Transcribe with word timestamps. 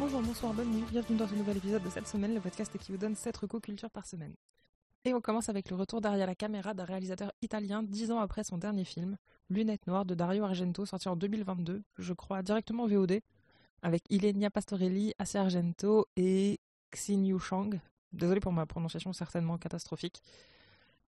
Bonjour, 0.00 0.22
bonsoir, 0.22 0.54
bonne 0.54 0.70
nuit, 0.70 0.84
bienvenue 0.90 1.18
dans 1.18 1.28
ce 1.28 1.34
nouvel 1.34 1.58
épisode 1.58 1.82
de 1.82 1.90
cette 1.90 2.08
semaine, 2.08 2.32
le 2.32 2.40
podcast 2.40 2.74
qui 2.78 2.90
vous 2.90 2.96
donne 2.96 3.14
7 3.14 3.36
recos 3.36 3.60
culture 3.60 3.90
par 3.90 4.06
semaine. 4.06 4.32
Et 5.04 5.12
on 5.12 5.20
commence 5.20 5.50
avec 5.50 5.68
le 5.68 5.76
retour 5.76 6.00
derrière 6.00 6.26
la 6.26 6.34
caméra 6.34 6.72
d'un 6.72 6.84
réalisateur 6.84 7.30
italien 7.42 7.82
10 7.82 8.10
ans 8.12 8.18
après 8.18 8.42
son 8.42 8.56
dernier 8.56 8.86
film, 8.86 9.18
Lunettes 9.50 9.86
Noires 9.86 10.06
de 10.06 10.14
Dario 10.14 10.44
Argento, 10.44 10.86
sorti 10.86 11.10
en 11.10 11.16
2022, 11.16 11.82
je 11.98 12.12
crois 12.14 12.42
directement 12.42 12.86
VOD, 12.86 13.20
avec 13.82 14.02
Ilenia 14.08 14.48
Pastorelli, 14.48 15.12
Asia 15.18 15.42
Argento 15.42 16.06
et 16.16 16.60
Xin 16.92 17.38
Shang. 17.38 17.78
Désolé 18.14 18.40
pour 18.40 18.52
ma 18.52 18.64
prononciation 18.64 19.12
certainement 19.12 19.58
catastrophique. 19.58 20.22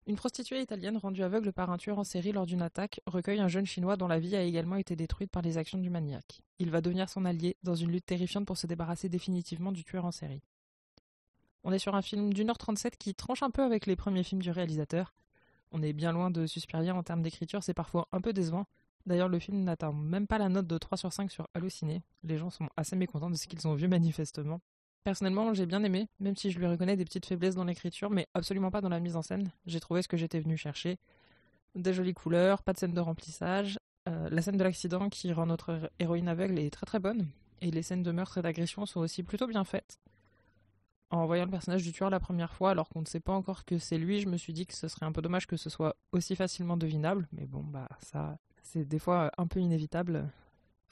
Une 0.06 0.16
prostituée 0.16 0.60
italienne 0.60 0.96
rendue 0.96 1.22
aveugle 1.22 1.52
par 1.52 1.70
un 1.70 1.76
tueur 1.76 1.98
en 1.98 2.04
série 2.04 2.32
lors 2.32 2.46
d'une 2.46 2.62
attaque 2.62 3.00
recueille 3.06 3.40
un 3.40 3.48
jeune 3.48 3.66
chinois 3.66 3.96
dont 3.96 4.08
la 4.08 4.18
vie 4.18 4.34
a 4.34 4.42
également 4.42 4.76
été 4.76 4.96
détruite 4.96 5.30
par 5.30 5.42
les 5.42 5.58
actions 5.58 5.78
du 5.78 5.90
maniaque. 5.90 6.40
Il 6.58 6.70
va 6.70 6.80
devenir 6.80 7.08
son 7.08 7.24
allié 7.24 7.56
dans 7.62 7.74
une 7.74 7.90
lutte 7.90 8.06
terrifiante 8.06 8.46
pour 8.46 8.56
se 8.56 8.66
débarrasser 8.66 9.08
définitivement 9.08 9.72
du 9.72 9.84
tueur 9.84 10.04
en 10.04 10.10
série. 10.10 10.42
On 11.62 11.72
est 11.72 11.78
sur 11.78 11.94
un 11.94 12.02
film 12.02 12.32
d'une 12.32 12.48
heure 12.48 12.58
37 12.58 12.96
qui 12.96 13.14
tranche 13.14 13.42
un 13.42 13.50
peu 13.50 13.62
avec 13.62 13.86
les 13.86 13.94
premiers 13.94 14.24
films 14.24 14.40
du 14.40 14.50
réalisateur. 14.50 15.14
On 15.72 15.82
est 15.82 15.92
bien 15.92 16.12
loin 16.12 16.30
de 16.30 16.46
Suspiria 16.46 16.94
en 16.94 17.02
termes 17.02 17.22
d'écriture, 17.22 17.62
c'est 17.62 17.74
parfois 17.74 18.08
un 18.12 18.20
peu 18.20 18.32
décevant. 18.32 18.66
D'ailleurs, 19.06 19.28
le 19.28 19.38
film 19.38 19.64
n'atteint 19.64 19.92
même 19.92 20.26
pas 20.26 20.38
la 20.38 20.48
note 20.48 20.66
de 20.66 20.78
3 20.78 20.98
sur 20.98 21.12
5 21.12 21.30
sur 21.30 21.48
Allociné. 21.54 22.02
Les 22.22 22.38
gens 22.38 22.50
sont 22.50 22.68
assez 22.76 22.96
mécontents 22.96 23.30
de 23.30 23.36
ce 23.36 23.46
qu'ils 23.46 23.68
ont 23.68 23.74
vu 23.74 23.88
manifestement. 23.88 24.60
Personnellement, 25.04 25.54
j'ai 25.54 25.66
bien 25.66 25.82
aimé, 25.82 26.08
même 26.18 26.36
si 26.36 26.50
je 26.50 26.58
lui 26.58 26.66
reconnais 26.66 26.96
des 26.96 27.04
petites 27.04 27.26
faiblesses 27.26 27.54
dans 27.54 27.64
l'écriture, 27.64 28.10
mais 28.10 28.26
absolument 28.34 28.70
pas 28.70 28.82
dans 28.82 28.90
la 28.90 29.00
mise 29.00 29.16
en 29.16 29.22
scène. 29.22 29.50
J'ai 29.66 29.80
trouvé 29.80 30.02
ce 30.02 30.08
que 30.08 30.16
j'étais 30.16 30.40
venu 30.40 30.56
chercher. 30.56 30.98
Des 31.74 31.94
jolies 31.94 32.14
couleurs, 32.14 32.62
pas 32.62 32.74
de 32.74 32.78
scène 32.78 32.92
de 32.92 33.00
remplissage. 33.00 33.78
Euh, 34.08 34.28
la 34.30 34.42
scène 34.42 34.56
de 34.56 34.64
l'accident 34.64 35.08
qui 35.08 35.32
rend 35.32 35.46
notre 35.46 35.90
héroïne 35.98 36.28
aveugle 36.28 36.58
est 36.58 36.70
très 36.70 36.84
très 36.84 36.98
bonne. 36.98 37.28
Et 37.62 37.70
les 37.70 37.82
scènes 37.82 38.02
de 38.02 38.12
meurtre 38.12 38.38
et 38.38 38.42
d'agression 38.42 38.84
sont 38.86 39.00
aussi 39.00 39.22
plutôt 39.22 39.46
bien 39.46 39.64
faites. 39.64 39.98
En 41.10 41.26
voyant 41.26 41.44
le 41.44 41.50
personnage 41.50 41.82
du 41.82 41.92
tueur 41.92 42.10
la 42.10 42.20
première 42.20 42.52
fois, 42.52 42.70
alors 42.70 42.88
qu'on 42.88 43.00
ne 43.00 43.06
sait 43.06 43.20
pas 43.20 43.32
encore 43.32 43.64
que 43.64 43.78
c'est 43.78 43.98
lui, 43.98 44.20
je 44.20 44.28
me 44.28 44.36
suis 44.36 44.52
dit 44.52 44.66
que 44.66 44.74
ce 44.74 44.86
serait 44.86 45.06
un 45.06 45.12
peu 45.12 45.22
dommage 45.22 45.46
que 45.46 45.56
ce 45.56 45.68
soit 45.70 45.96
aussi 46.12 46.36
facilement 46.36 46.76
devinable. 46.76 47.26
Mais 47.32 47.46
bon, 47.46 47.62
bah 47.64 47.88
ça, 48.00 48.38
c'est 48.62 48.84
des 48.84 48.98
fois 48.98 49.30
un 49.36 49.46
peu 49.46 49.60
inévitable. 49.60 50.28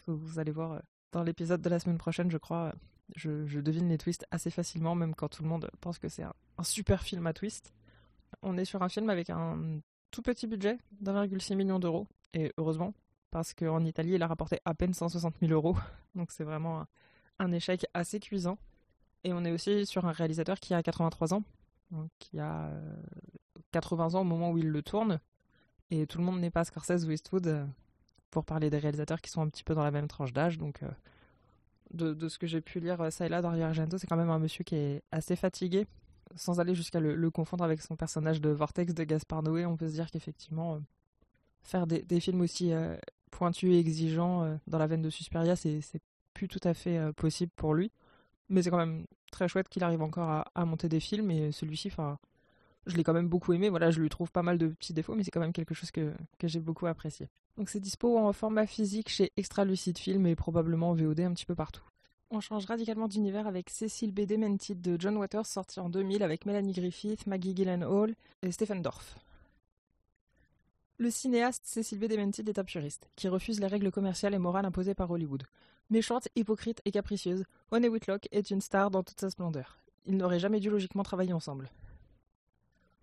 Vous 0.07 0.39
allez 0.39 0.51
voir 0.51 0.83
dans 1.13 1.23
l'épisode 1.23 1.61
de 1.61 1.69
la 1.69 1.79
semaine 1.79 1.99
prochaine, 1.99 2.31
je 2.31 2.39
crois, 2.39 2.75
je, 3.17 3.61
devine 3.61 3.89
les 3.89 3.99
twists 3.99 4.27
assez 4.31 4.51
facilement, 4.51 4.95
même 4.95 5.15
quand 5.15 5.29
tout 5.29 5.43
le 5.43 5.49
monde 5.49 5.71
pense 5.81 5.99
que 5.99 6.09
c'est 6.09 6.23
un, 6.23 6.35
super 6.63 7.03
film 7.03 7.27
à 7.27 7.33
twist. 7.33 7.75
On 8.43 8.59
est 8.59 8.65
sur 8.65 8.83
un 8.83 8.89
film 8.89 9.11
avec 9.11 9.31
un 9.31 9.81
tout 10.11 10.23
petit 10.23 10.47
budget 10.47 10.79
d'1,6 11.01 11.55
million 11.57 11.79
d'euros, 11.79 12.07
et 12.35 12.53
heureusement, 12.57 12.95
parce 13.31 13.55
qu'en 13.55 13.85
Italie, 13.85 14.13
il 14.13 14.23
a 14.23 14.27
rapporté 14.27 14.61
à 14.65 14.75
peine 14.75 14.95
160 14.95 15.37
000 15.41 15.53
euros, 15.53 15.77
donc 16.15 16.31
c'est 16.33 16.45
vraiment 16.45 16.87
un, 17.39 17.53
échec 17.53 17.87
assez 17.95 18.21
cuisant. 18.21 18.59
Et 19.25 19.33
on 19.33 19.45
est 19.45 19.51
aussi 19.51 19.85
sur 19.85 20.07
un 20.07 20.13
réalisateur 20.13 20.61
qui 20.61 20.75
a 20.75 20.83
83 20.83 21.35
ans, 21.35 21.43
donc 21.91 22.11
qui 22.19 22.39
a 22.39 22.71
80 23.73 24.15
ans 24.15 24.21
au 24.21 24.25
moment 24.25 24.51
où 24.51 24.59
il 24.59 24.69
le 24.69 24.83
tourne, 24.83 25.21
et 25.91 26.07
tout 26.07 26.19
le 26.19 26.25
monde 26.25 26.41
n'est 26.41 26.51
pas 26.51 26.65
Scorsese 26.65 27.07
ou 27.07 27.11
Eastwood 27.11 27.47
euh, 27.47 27.67
pour 28.31 28.45
parler 28.45 28.71
des 28.71 28.79
réalisateurs 28.79 29.21
qui 29.21 29.31
sont 29.31 29.41
un 29.41 29.49
petit 29.49 29.65
peu 29.65 29.75
dans 29.75 29.83
la 29.83 29.91
même 29.91 30.07
tranche 30.07 30.33
d'âge, 30.33 30.59
donc 30.59 30.83
euh, 30.83 30.91
de, 31.93 32.29
ce 32.29 32.39
que 32.39 32.47
j'ai 32.47 32.61
pu 32.61 32.81
lire 32.81 33.01
euh, 33.01 33.11
ça 33.11 33.27
et 33.27 33.29
là 33.29 33.43
Dario 33.43 33.65
Argento, 33.65 33.99
c'est 33.99 34.07
quand 34.07 34.17
même 34.17 34.31
un 34.31 34.39
monsieur 34.39 34.65
qui 34.65 34.77
est 34.77 35.03
assez 35.11 35.37
fatigué, 35.37 35.87
sans 36.37 36.61
aller 36.61 36.75
jusqu'à 36.75 37.01
le, 37.01 37.31
confondre 37.31 37.65
avec 37.65 37.81
son 37.81 37.97
personnage 37.97 38.41
de 38.41 38.51
Vortex 38.51 38.95
de 38.95 39.05
Gaspard 39.05 39.43
Noé. 39.43 39.67
On 39.67 39.77
peut 39.77 39.89
se 39.89 39.95
dire 39.95 40.11
qu'effectivement, 40.11 40.75
euh, 40.75 40.79
faire 41.63 41.87
des, 41.87 42.21
films 42.21 42.41
aussi 42.41 42.73
euh, 42.73 42.97
pointus 43.31 43.75
et 43.75 43.79
exigeants 43.79 44.59
dans 44.67 44.79
la 44.79 44.87
veine 44.87 45.03
de 45.03 45.11
Suspiria, 45.11 45.57
c'est 45.57 45.83
plus 46.35 46.49
tout 46.49 46.61
à 46.65 46.75
fait 46.75 47.13
possible 47.15 47.53
pour 47.57 47.75
lui. 47.75 47.91
Mais 48.49 48.63
c'est 48.63 48.71
quand 48.71 48.79
même 48.79 49.07
très 49.31 49.49
chouette 49.49 49.69
qu'il 49.69 49.85
arrive 49.85 50.01
encore 50.03 50.31
à, 50.31 50.51
à, 50.55 50.65
monter 50.65 50.89
des 50.89 51.01
films 51.01 51.31
et 51.31 51.53
celui-ci, 51.53 51.91
je 52.89 52.97
l'ai 52.97 53.05
quand 53.05 53.13
même 53.13 53.29
beaucoup 53.29 53.53
aimé. 53.53 53.69
Voilà, 53.69 53.91
je 53.91 54.01
lui 54.01 54.09
trouve 54.09 54.33
pas 54.33 54.43
mal 54.43 54.59
de 54.59 54.69
petits 54.69 54.93
défauts, 54.93 55.15
mais 55.15 55.23
c'est 55.23 55.31
quand 55.31 55.41
même 55.41 55.53
quelque 55.53 55.75
chose 55.75 55.91
que, 55.91 56.13
j'ai 56.43 56.61
beaucoup 56.61 56.87
apprécié. 56.87 57.29
Donc 57.57 57.69
c'est 57.69 57.81
dispo 57.81 58.19
en 58.19 58.33
format 58.33 58.67
physique 58.67 59.09
chez 59.09 59.33
Extra 59.37 59.65
Lucid 59.65 59.99
Film 59.99 60.27
et 60.27 60.37
probablement 60.37 60.91
en 60.91 60.95
VOD 60.95 61.21
un 61.21 61.33
petit 61.33 61.47
peu 61.47 61.55
partout. 61.55 61.83
On 62.31 62.41
change 62.41 62.67
radicalement 62.67 63.09
d'univers 63.09 63.47
avec 63.47 63.71
Cécile 63.71 64.13
B. 64.13 64.21
Demented 64.21 64.81
de 64.81 65.01
John 65.01 65.17
Waters, 65.17 65.47
sorti 65.47 65.81
en 65.81 65.89
2000 65.89 66.23
avec 66.23 66.45
Melanie 66.45 66.73
Griffith, 66.73 67.27
Maggie 67.27 67.55
Gyllenhaal 67.55 68.15
et 68.43 68.53
Stephen 68.53 68.83
Dorff. 68.83 69.19
Le 70.99 71.11
cinéaste 71.11 71.63
Cécile 71.65 71.99
B. 71.99 72.05
Demented 72.05 72.49
est 72.49 72.59
un 72.59 72.65
puriste, 72.65 73.09
qui 73.17 73.29
refuse 73.29 73.61
les 73.61 73.67
règles 73.67 73.91
commerciales 73.91 74.35
et 74.35 74.39
morales 74.39 74.67
imposées 74.67 74.95
par 74.95 75.11
Hollywood. 75.11 75.45
Méchante, 75.91 76.29
hypocrite 76.37 76.83
et 76.85 76.91
capricieuse, 76.91 77.45
Honey 77.71 77.89
Whitlock 77.89 78.29
est 78.31 78.51
une 78.51 78.61
star 78.61 78.91
dans 78.91 79.03
toute 79.03 79.21
sa 79.21 79.31
splendeur. 79.31 79.79
Ils 80.05 80.17
n'auraient 80.17 80.39
jamais 80.39 80.61
dû 80.61 80.69
logiquement 80.69 81.03
travailler 81.03 81.33
ensemble. 81.33 81.71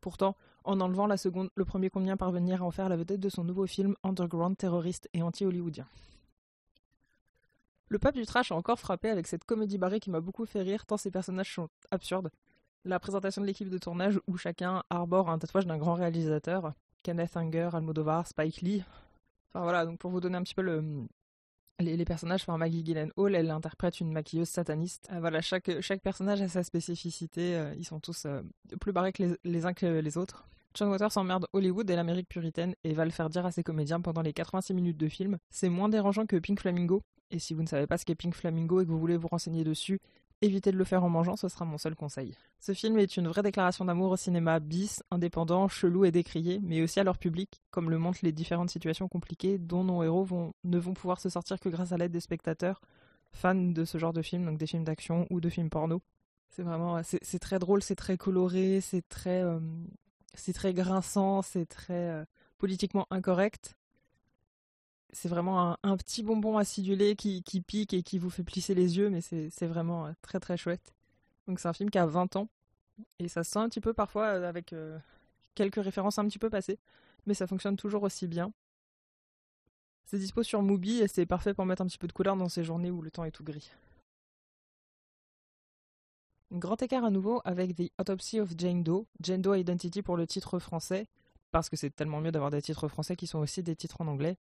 Pourtant, 0.06 0.36
en 0.66 0.82
enlevant 0.82 1.08
la 1.08 1.18
seconde, 1.18 1.50
le 1.56 1.66
premier 1.66 1.90
convient 1.90 2.16
parvenir 2.16 2.62
à 2.62 2.66
en 2.66 2.70
faire 2.70 2.90
la 2.90 2.96
vedette 2.96 3.20
de 3.20 3.28
son 3.28 3.44
nouveau 3.44 3.66
film 3.66 3.96
underground 4.04 4.56
terroriste 4.56 5.10
et 5.14 5.24
anti-hollywoodien. 5.24 5.88
Le 7.88 7.98
pape 7.98 8.14
du 8.14 8.24
trash 8.28 8.52
a 8.52 8.56
encore 8.56 8.80
frappé 8.80 9.10
avec 9.10 9.26
cette 9.26 9.46
comédie 9.46 9.80
barrée 9.80 10.00
qui 10.00 10.12
m'a 10.12 10.20
beaucoup 10.20 10.46
fait 10.46 10.62
rire 10.62 10.86
tant 10.86 10.98
ses 10.98 11.10
personnages 11.10 11.52
sont 11.52 11.70
absurdes. 11.90 12.30
La 12.84 13.00
présentation 13.00 13.42
de 13.42 13.48
l'équipe 13.48 13.68
de 13.68 13.80
tournage 13.80 14.20
où 14.28 14.38
chacun 14.38 14.84
arbore 14.92 15.32
un 15.32 15.40
tatouage 15.40 15.66
d'un 15.66 15.80
grand 15.80 15.96
réalisateur, 15.96 16.74
Kenneth 17.02 17.36
Anger, 17.36 17.72
Almodovar, 17.74 18.28
Spike 18.28 18.62
Lee. 18.62 18.84
Enfin 19.50 19.64
voilà, 19.64 19.88
donc 19.88 19.98
pour 19.98 20.12
vous 20.12 20.22
donner 20.22 20.38
un 20.38 20.44
petit 20.44 20.54
peu 20.54 20.62
le, 20.62 20.84
les, 21.80 22.06
personnages, 22.06 22.42
enfin 22.42 22.58
Maggie 22.58 22.84
Gyllenhaal, 22.84 23.36
elle 23.36 23.52
interprète 23.52 24.00
une 24.00 24.12
maquilleuse 24.12 24.50
sataniste. 24.50 25.10
Euh, 25.12 25.20
voilà, 25.20 25.42
chaque, 25.42 25.70
personnage 26.02 26.42
a 26.42 26.48
sa 26.48 26.64
spécificité. 26.64 27.56
Euh, 27.56 27.74
ils 27.78 27.86
sont 27.86 28.00
tous 28.00 28.26
euh, 28.26 28.42
plus 28.80 28.94
barrés 28.94 29.12
que 29.12 29.38
les, 29.44 29.66
uns 29.66 29.74
que 29.74 29.86
les 29.86 30.18
autres. 30.18 30.48
John 30.74 30.90
Waters 30.90 31.18
emmerde 31.18 31.48
Hollywood 31.54 31.90
et 31.90 31.96
l'Amérique 31.96 32.28
puritaine 32.28 32.76
et 32.84 32.94
va 32.94 33.06
le 33.06 33.12
faire 33.12 33.30
dire 33.30 33.46
à 33.46 33.52
ses 33.52 33.64
comédiens 33.64 34.02
pendant 34.02 34.22
les 34.22 34.34
86 34.34 34.74
minutes 34.74 34.98
de 34.98 35.08
film. 35.08 35.38
C'est 35.50 35.70
moins 35.70 35.90
dérangeant 35.90 36.26
que 36.26 36.38
Pink 36.38 36.60
Flamingo. 36.60 37.02
Et 37.32 37.40
si 37.40 37.54
vous 37.54 37.62
ne 37.62 37.68
savez 37.68 37.88
pas 37.88 37.98
ce 37.98 38.06
qu'est 38.06 38.16
Pink 38.16 38.36
Flamingo 38.36 38.82
et 38.82 38.86
que 38.86 38.92
vous 38.92 39.00
voulez 39.00 39.18
vous 39.18 39.28
renseigner 39.28 39.64
dessus, 39.64 40.00
Évitez 40.46 40.72
de 40.72 40.78
le 40.78 40.84
faire 40.84 41.04
en 41.04 41.10
mangeant, 41.10 41.36
ce 41.36 41.48
sera 41.48 41.66
mon 41.66 41.80
seul 41.80 41.96
conseil. 41.96 42.36
Ce 42.60 42.72
film 42.72 43.00
est 43.00 43.18
une 43.18 43.28
vraie 43.28 43.42
déclaration 43.42 43.84
d'amour 43.84 44.12
au 44.12 44.16
cinéma 44.16 44.60
bis, 44.60 45.02
indépendant, 45.10 45.68
chelou 45.68 46.06
et 46.06 46.12
décrié, 46.12 46.60
mais 46.62 46.84
aussi 46.84 47.00
à 47.00 47.04
leur 47.04 47.18
public, 47.18 47.64
comme 47.72 47.90
le 47.90 47.98
montrent 47.98 48.20
les 48.22 48.32
différentes 48.32 48.70
situations 48.70 49.08
compliquées 49.08 49.58
dont 49.58 49.84
nos 49.84 50.04
héros 50.04 50.24
vont, 50.24 50.54
ne 50.64 50.78
vont 50.78 50.94
pouvoir 50.94 51.20
se 51.20 51.30
sortir 51.30 51.60
que 51.60 51.68
grâce 51.68 51.94
à 51.94 51.98
l'aide 51.98 52.12
des 52.12 52.20
spectateurs, 52.20 52.80
fans 53.32 53.56
de 53.56 53.86
ce 53.86 53.98
genre 53.98 54.14
de 54.14 54.22
films, 54.22 54.46
donc 54.46 54.60
des 54.60 54.68
films 54.68 54.84
d'action 54.84 55.26
ou 55.32 55.42
de 55.42 55.50
films 55.50 55.72
porno. 55.72 56.04
C'est 56.50 56.62
vraiment, 56.62 57.02
c'est 57.04 57.40
très 57.40 57.58
drôle, 57.58 57.82
c'est 57.82 57.96
très 57.96 58.16
coloré, 58.16 58.82
c'est 58.82 59.02
très, 59.10 59.42
euh, 59.42 59.60
c'est 60.36 60.54
très 60.54 60.76
grinçant, 60.76 61.42
c'est 61.42 61.66
très 61.66 62.12
euh, 62.12 62.24
politiquement 62.60 63.08
incorrect, 63.10 63.76
c'est 65.16 65.30
vraiment 65.30 65.78
un, 65.82 65.98
petit 65.98 66.24
bonbon 66.24 66.58
acidulé 66.58 67.16
qui, 67.16 67.42
pique 67.66 67.94
et 67.94 68.04
qui 68.04 68.20
vous 68.20 68.30
fait 68.30 68.44
plisser 68.44 68.76
les 68.76 68.98
yeux, 68.98 69.10
mais 69.10 69.22
c'est 69.22 69.66
vraiment 69.66 70.08
euh, 70.08 70.12
très 70.22 70.40
très 70.40 70.58
chouette. 70.58 70.94
Donc 71.48 71.60
c'est 71.60 71.70
un 71.70 71.74
film 71.74 71.90
qui 71.90 71.98
a 71.98 72.06
20 72.06 72.36
ans, 72.36 72.50
et 73.20 73.30
ça 73.30 73.44
se 73.44 73.52
sent 73.52 73.60
un 73.60 73.70
petit 73.70 73.80
peu 73.80 73.94
parfois 73.94 74.26
euh, 74.26 74.50
avec 74.50 74.74
euh, 74.74 75.00
quelques 75.56 75.82
références 75.82 76.20
un 76.20 76.26
petit 76.28 76.40
peu 76.40 76.50
passées, 76.50 76.80
mais 77.26 77.34
ça 77.34 77.48
fonctionne 77.48 77.78
toujours 77.78 78.04
aussi 78.04 78.28
bien. 78.28 78.52
C'est 80.06 80.20
dispo 80.20 80.44
sur 80.44 80.62
Mubi 80.62 81.02
et 81.02 81.08
c'est 81.08 81.26
parfait 81.26 81.54
pour 81.54 81.66
mettre 81.66 81.82
un 81.82 81.88
petit 81.88 81.98
peu 81.98 82.08
de 82.08 82.14
couleur 82.14 82.36
dans 82.36 82.50
ces 82.50 82.64
journées 82.64 82.92
où 82.92 83.02
le 83.02 83.10
temps 83.10 83.24
est 83.24 83.32
tout 83.32 83.44
gris. 83.44 83.72
Grand 86.52 86.80
écart 86.82 87.06
à 87.06 87.10
nouveau 87.10 87.42
avec 87.46 87.76
The 87.76 87.92
Autopsy 88.00 88.40
of 88.40 88.52
Jane 88.58 88.84
Doe, 88.84 89.08
Jane 89.22 89.42
Doe 89.42 89.56
Identity 89.56 90.02
pour 90.02 90.18
le 90.18 90.28
titre 90.28 90.60
français, 90.60 91.08
parce 91.52 91.70
que 91.70 91.78
c'est 91.78 91.90
tellement 91.90 92.20
mieux 92.20 92.32
d'avoir 92.32 92.52
des 92.52 92.62
titres 92.62 92.90
français 92.90 93.16
qui 93.16 93.28
sont 93.28 93.40
aussi 93.40 93.64
des 93.64 93.76
titres 93.76 94.02
en 94.02 94.08
anglais, 94.08 94.38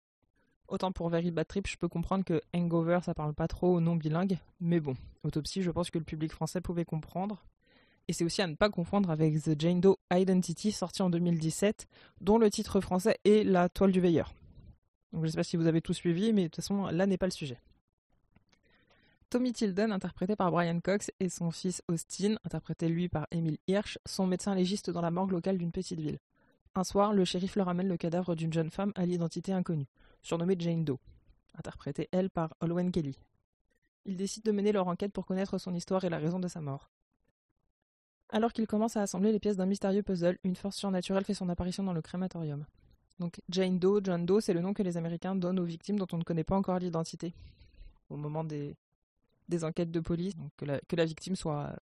Autant 0.69 0.91
pour 0.91 1.09
Very 1.09 1.31
Bad 1.31 1.47
Trip, 1.47 1.65
je 1.67 1.77
peux 1.77 1.87
comprendre 1.87 2.23
que 2.23 2.41
Hangover, 2.53 2.99
ça 3.03 3.15
parle 3.15 3.33
pas 3.33 3.47
trop 3.47 3.75
aux 3.75 3.79
non 3.79 3.95
bilingues, 3.95 4.37
mais 4.59 4.79
bon, 4.79 4.95
Autopsy, 5.23 5.63
je 5.63 5.71
pense 5.71 5.89
que 5.89 5.97
le 5.97 6.03
public 6.03 6.31
français 6.31 6.61
pouvait 6.61 6.85
comprendre. 6.85 7.43
Et 8.07 8.13
c'est 8.13 8.23
aussi 8.23 8.43
à 8.43 8.47
ne 8.47 8.53
pas 8.53 8.69
confondre 8.69 9.09
avec 9.09 9.41
The 9.41 9.59
Jane 9.59 9.81
Doe 9.81 9.97
Identity, 10.13 10.71
sorti 10.71 11.01
en 11.01 11.09
2017, 11.09 11.87
dont 12.21 12.37
le 12.37 12.51
titre 12.51 12.81
français 12.81 13.17
est 13.25 13.43
La 13.43 13.67
toile 13.67 13.91
du 13.91 13.99
veilleur. 13.99 14.35
Donc 15.11 15.25
je 15.25 15.31
sais 15.31 15.37
pas 15.37 15.43
si 15.43 15.57
vous 15.57 15.65
avez 15.65 15.81
tout 15.81 15.93
suivi, 15.93 16.33
mais 16.33 16.43
de 16.43 16.47
toute 16.49 16.57
façon, 16.57 16.85
là 16.85 17.07
n'est 17.07 17.17
pas 17.17 17.25
le 17.25 17.31
sujet. 17.31 17.59
Tommy 19.31 19.53
Tilden, 19.53 19.91
interprété 19.91 20.35
par 20.35 20.51
Brian 20.51 20.79
Cox, 20.81 21.09
et 21.19 21.29
son 21.29 21.49
fils 21.49 21.81
Austin, 21.87 22.35
interprété 22.45 22.89
lui 22.89 23.09
par 23.09 23.25
Emile 23.31 23.57
Hirsch, 23.67 23.97
sont 24.05 24.27
médecins 24.27 24.53
légistes 24.53 24.91
dans 24.91 25.01
la 25.01 25.11
morgue 25.11 25.31
locale 25.31 25.57
d'une 25.57 25.71
petite 25.71 25.99
ville. 25.99 26.19
Un 26.75 26.83
soir, 26.83 27.11
le 27.11 27.25
shérif 27.25 27.55
leur 27.55 27.69
amène 27.69 27.87
le 27.87 27.97
cadavre 27.97 28.35
d'une 28.35 28.53
jeune 28.53 28.69
femme 28.69 28.91
à 28.95 29.07
l'identité 29.07 29.51
inconnue 29.51 29.87
surnommée 30.21 30.55
Jane 30.57 30.83
Doe, 30.83 30.99
interprétée 31.57 32.09
elle 32.11 32.29
par 32.29 32.55
Olwen 32.61 32.91
Kelly. 32.91 33.19
Ils 34.05 34.17
décident 34.17 34.51
de 34.51 34.55
mener 34.55 34.71
leur 34.71 34.87
enquête 34.87 35.11
pour 35.11 35.25
connaître 35.25 35.57
son 35.57 35.73
histoire 35.73 36.03
et 36.03 36.09
la 36.09 36.17
raison 36.17 36.39
de 36.39 36.47
sa 36.47 36.61
mort. 36.61 36.89
Alors 38.29 38.53
qu'ils 38.53 38.67
commencent 38.67 38.97
à 38.97 39.01
assembler 39.01 39.31
les 39.31 39.39
pièces 39.39 39.57
d'un 39.57 39.65
mystérieux 39.65 40.03
puzzle, 40.03 40.37
une 40.43 40.55
force 40.55 40.77
surnaturelle 40.77 41.25
fait 41.25 41.33
son 41.33 41.49
apparition 41.49 41.83
dans 41.83 41.93
le 41.93 42.01
crématorium. 42.01 42.65
Donc 43.19 43.41
Jane 43.49 43.79
Doe, 43.79 44.01
John 44.03 44.25
Doe, 44.25 44.39
c'est 44.39 44.53
le 44.53 44.61
nom 44.61 44.73
que 44.73 44.83
les 44.83 44.97
Américains 44.97 45.35
donnent 45.35 45.59
aux 45.59 45.65
victimes 45.65 45.97
dont 45.97 46.07
on 46.13 46.17
ne 46.17 46.23
connaît 46.23 46.43
pas 46.43 46.55
encore 46.55 46.79
l'identité 46.79 47.33
au 48.09 48.15
moment 48.15 48.43
des, 48.43 48.75
enquêtes 49.63 49.91
de 49.91 49.99
police. 49.99 50.33
Que, 50.57 50.95
la, 50.95 51.05
victime 51.05 51.35
soit, 51.35 51.75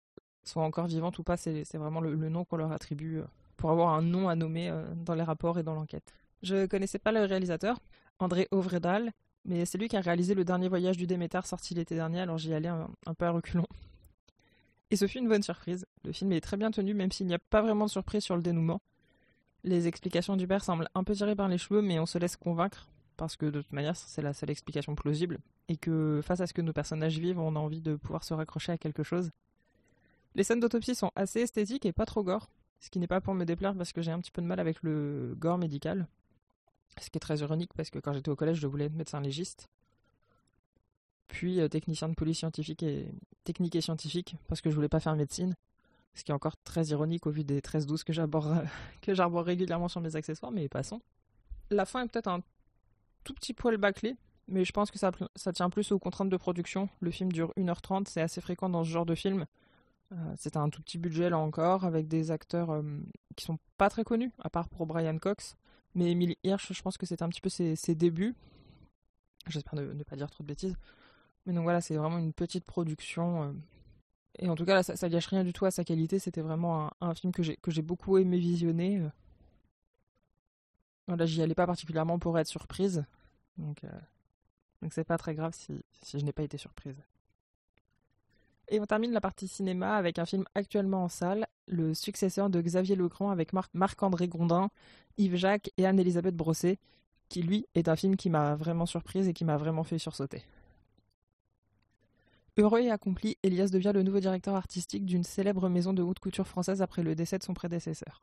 soit 0.44 0.62
encore 0.62 0.86
vivante 0.86 1.18
ou 1.18 1.22
pas, 1.22 1.36
c'est 1.36 1.64
vraiment 1.74 2.00
le, 2.00 2.14
nom 2.28 2.44
qu'on 2.44 2.56
leur 2.56 2.72
attribue 2.72 3.20
pour 3.56 3.70
avoir 3.70 3.94
un 3.94 4.02
nom 4.02 4.28
à 4.28 4.34
nommer 4.34 4.72
dans 4.96 5.14
les 5.14 5.22
rapports 5.22 5.58
et 5.58 5.62
dans 5.62 5.74
l'enquête. 5.74 6.12
Je 6.42 6.66
connaissais 6.66 6.98
pas 6.98 7.12
le 7.12 7.24
réalisateur, 7.24 7.78
André 8.18 8.48
Ovredal, 8.50 9.12
mais 9.44 9.64
c'est 9.64 9.78
lui 9.78 9.88
qui 9.88 9.96
a 9.96 10.00
réalisé 10.00 10.34
le 10.34 10.44
dernier 10.44 10.68
voyage 10.68 10.96
du 10.96 11.06
Déméter 11.06 11.40
sorti 11.44 11.74
l'été 11.74 11.94
dernier, 11.94 12.20
alors 12.20 12.38
j'y 12.38 12.52
allais 12.52 12.68
un, 12.68 12.88
un, 13.06 13.14
peu 13.14 13.26
à 13.26 13.30
reculons. 13.30 13.66
Et 14.90 14.96
ce 14.96 15.06
fut 15.06 15.18
une 15.18 15.28
bonne 15.28 15.42
surprise. 15.42 15.86
Le 16.04 16.12
film 16.12 16.32
est 16.32 16.40
très 16.40 16.56
bien 16.56 16.70
tenu, 16.70 16.94
même 16.94 17.12
s'il 17.12 17.26
n'y 17.26 17.34
a 17.34 17.38
pas 17.38 17.62
vraiment 17.62 17.86
de 17.86 17.90
surprise 17.90 18.22
sur 18.22 18.36
le 18.36 18.42
dénouement. 18.42 18.80
Les 19.64 19.88
explications 19.88 20.36
du 20.36 20.46
père 20.46 20.64
semblent 20.64 20.88
un 20.94 21.04
peu 21.04 21.14
tirées 21.14 21.36
par 21.36 21.48
les 21.48 21.58
cheveux, 21.58 21.82
mais 21.82 21.98
on 21.98 22.06
se 22.06 22.18
laisse 22.18 22.36
convaincre, 22.36 22.88
parce 23.16 23.36
que 23.36 23.46
de 23.46 23.60
toute 23.60 23.72
manière, 23.72 23.96
c'est 23.96 24.22
la 24.22 24.32
seule 24.32 24.50
explication 24.50 24.94
plausible, 24.94 25.38
et 25.68 25.76
que 25.76 26.20
face 26.22 26.40
à 26.40 26.46
ce 26.46 26.54
que 26.54 26.62
nos 26.62 26.72
personnages 26.72 27.18
vivent, 27.18 27.40
on 27.40 27.56
a 27.56 27.58
envie 27.58 27.80
de 27.80 27.96
pouvoir 27.96 28.24
se 28.24 28.34
raccrocher 28.34 28.72
à 28.72 28.78
quelque 28.78 29.02
chose. 29.02 29.30
Les 30.34 30.44
scènes 30.44 30.60
d'autopsie 30.60 30.94
sont 30.94 31.10
assez 31.16 31.40
esthétiques 31.40 31.86
et 31.86 31.92
pas 31.92 32.06
trop 32.06 32.22
gore, 32.22 32.50
ce 32.80 32.90
qui 32.90 32.98
n'est 32.98 33.06
pas 33.06 33.20
pour 33.20 33.34
me 33.34 33.44
déplaire 33.44 33.74
parce 33.74 33.92
que 33.92 34.02
j'ai 34.02 34.12
un 34.12 34.20
petit 34.20 34.30
peu 34.30 34.42
de 34.42 34.46
mal 34.46 34.60
avec 34.60 34.82
le 34.82 35.34
gore 35.38 35.58
médical. 35.58 36.06
Ce 37.00 37.10
qui 37.10 37.18
est 37.18 37.20
très 37.20 37.38
ironique 37.38 37.72
parce 37.74 37.90
que 37.90 37.98
quand 37.98 38.12
j'étais 38.12 38.30
au 38.30 38.36
collège, 38.36 38.58
je 38.58 38.66
voulais 38.66 38.86
être 38.86 38.94
médecin 38.94 39.20
légiste. 39.20 39.68
Puis 41.28 41.60
euh, 41.60 41.68
technicien 41.68 42.08
de 42.08 42.14
police 42.14 42.38
scientifique 42.38 42.82
et 42.82 43.12
technique 43.44 43.74
et 43.76 43.80
scientifique 43.80 44.36
parce 44.48 44.60
que 44.60 44.70
je 44.70 44.74
voulais 44.74 44.88
pas 44.88 45.00
faire 45.00 45.16
médecine. 45.16 45.54
Ce 46.14 46.24
qui 46.24 46.30
est 46.30 46.34
encore 46.34 46.56
très 46.64 46.86
ironique 46.86 47.26
au 47.26 47.30
vu 47.30 47.44
des 47.44 47.60
13-12 47.60 48.04
que 49.02 49.14
j'arbore 49.14 49.44
régulièrement 49.44 49.88
sur 49.88 50.00
mes 50.00 50.16
accessoires, 50.16 50.50
mais 50.50 50.68
passons. 50.68 51.00
La 51.70 51.84
fin 51.84 52.04
est 52.04 52.08
peut-être 52.08 52.28
un 52.28 52.40
tout 53.24 53.34
petit 53.34 53.52
poil 53.52 53.76
bâclé, 53.76 54.16
mais 54.48 54.64
je 54.64 54.72
pense 54.72 54.90
que 54.90 54.98
ça, 54.98 55.10
ça 55.34 55.52
tient 55.52 55.68
plus 55.68 55.92
aux 55.92 55.98
contraintes 55.98 56.30
de 56.30 56.36
production. 56.36 56.88
Le 57.00 57.10
film 57.10 57.32
dure 57.32 57.52
1h30, 57.58 58.08
c'est 58.08 58.22
assez 58.22 58.40
fréquent 58.40 58.70
dans 58.70 58.84
ce 58.84 58.88
genre 58.88 59.04
de 59.04 59.14
film. 59.14 59.44
Euh, 60.12 60.34
c'est 60.36 60.56
un 60.56 60.68
tout 60.70 60.82
petit 60.82 60.98
budget 60.98 61.30
là 61.30 61.38
encore, 61.38 61.84
avec 61.84 62.06
des 62.06 62.30
acteurs 62.30 62.70
euh, 62.70 62.82
qui 63.34 63.44
sont 63.44 63.58
pas 63.76 63.90
très 63.90 64.04
connus, 64.04 64.32
à 64.42 64.50
part 64.50 64.68
pour 64.68 64.86
Brian 64.86 65.18
Cox. 65.18 65.56
Mais 65.96 66.12
Emily 66.12 66.38
Hirsch, 66.44 66.72
je 66.72 66.82
pense 66.82 66.96
que 66.98 67.06
c'est 67.06 67.22
un 67.22 67.28
petit 67.28 67.40
peu 67.40 67.48
ses, 67.48 67.94
débuts. 67.94 68.36
J'espère 69.48 69.74
ne, 69.74 70.02
pas 70.04 70.14
dire 70.14 70.30
trop 70.30 70.44
de 70.44 70.48
bêtises. 70.48 70.76
Mais 71.46 71.52
donc 71.52 71.64
voilà, 71.64 71.80
c'est 71.80 71.96
vraiment 71.96 72.18
une 72.18 72.32
petite 72.32 72.64
production. 72.64 73.42
Euh, 73.42 73.52
et 74.38 74.48
en 74.48 74.54
tout 74.54 74.64
cas, 74.64 74.74
là, 74.74 74.82
ça, 74.82 74.94
ça 74.94 75.08
gâche 75.08 75.26
rien 75.26 75.42
du 75.42 75.52
tout 75.52 75.64
à 75.64 75.70
sa 75.70 75.84
qualité. 75.84 76.18
C'était 76.18 76.42
vraiment 76.42 76.92
un, 77.00 77.14
film 77.14 77.32
que 77.32 77.42
j'ai 77.42 77.82
beaucoup 77.82 78.18
aimé 78.18 78.38
visionner. 78.38 79.02
Voilà, 81.08 81.26
j'y 81.26 81.42
allais 81.42 81.54
pas 81.54 81.66
particulièrement 81.66 82.18
pour 82.18 82.38
être 82.38 82.48
surprise. 82.48 83.04
Donc, 83.56 83.82
donc 84.82 84.92
c'est 84.92 85.04
pas 85.04 85.16
très 85.16 85.34
grave 85.34 85.54
si 85.54 85.82
je 86.18 86.24
n'ai 86.24 86.32
pas 86.32 86.42
été 86.42 86.58
surprise. 86.58 87.02
Et 88.68 88.80
on 88.80 88.86
termine 88.86 89.12
la 89.12 89.20
partie 89.20 89.48
cinéma 89.48 89.96
avec 89.96 90.18
un 90.18 90.26
film 90.26 90.44
actuellement 90.54 91.04
en 91.04 91.08
salle, 91.08 91.46
le 91.66 91.94
successeur 91.94 92.50
de 92.50 92.60
Xavier 92.60 92.96
Legrand 92.96 93.30
avec 93.30 93.52
Marc-André 93.52 94.28
Gondin, 94.28 94.70
Yves 95.18 95.36
Jacques 95.36 95.70
et 95.76 95.86
Anne-Elisabeth 95.86 96.36
Brosset, 96.36 96.78
qui 97.28 97.42
lui 97.42 97.66
est 97.74 97.88
un 97.88 97.96
film 97.96 98.16
qui 98.16 98.30
m'a 98.30 98.54
vraiment 98.54 98.86
surprise 98.86 99.28
et 99.28 99.32
qui 99.32 99.44
m'a 99.44 99.56
vraiment 99.56 99.84
fait 99.84 99.98
sursauter. 99.98 100.42
Heureux 102.56 102.80
et 102.80 102.90
accompli, 102.90 103.36
Elias 103.42 103.68
devient 103.70 103.92
le 103.94 104.02
nouveau 104.02 104.20
directeur 104.20 104.54
artistique 104.54 105.04
d'une 105.04 105.24
célèbre 105.24 105.68
maison 105.68 105.92
de 105.92 106.02
haute 106.02 106.20
couture 106.20 106.46
française 106.46 106.80
après 106.80 107.02
le 107.02 107.14
décès 107.14 107.38
de 107.38 107.42
son 107.42 107.52
prédécesseur. 107.52 108.22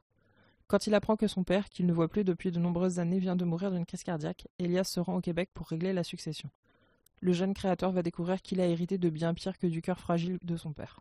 Quand 0.68 0.88
il 0.88 0.96
apprend 0.96 1.18
que 1.18 1.28
son 1.28 1.44
père, 1.44 1.70
qu'il 1.70 1.86
ne 1.86 1.94
voit 1.94 2.08
plus 2.08 2.24
depuis 2.24 2.52
de 2.52 2.60
nombreuses 2.60 3.00
années, 3.00 3.20
vient 3.20 3.36
de 3.36 3.46
mourir 3.46 3.72
d'une 3.72 3.86
crise 3.86 4.04
cardiaque, 4.04 4.48
Elias 4.58 4.86
se 4.86 5.00
rend 5.00 5.18
au 5.18 5.22
Québec 5.22 5.50
pour 5.54 5.68
régler 5.68 5.94
la 5.94 6.04
succession 6.04 6.50
le 7.24 7.32
jeune 7.32 7.54
créateur 7.54 7.94
va 7.94 8.04
découvrir 8.04 8.42
qu'il 8.42 8.60
a 8.60 8.68
hérité 8.68 8.98
de 8.98 9.10
bien 9.10 9.34
pire 9.34 9.58
que 9.58 9.66
du 9.66 9.82
cœur 9.82 9.98
fragile 9.98 10.38
de 10.44 10.58
son 10.58 10.74
père. 10.74 11.00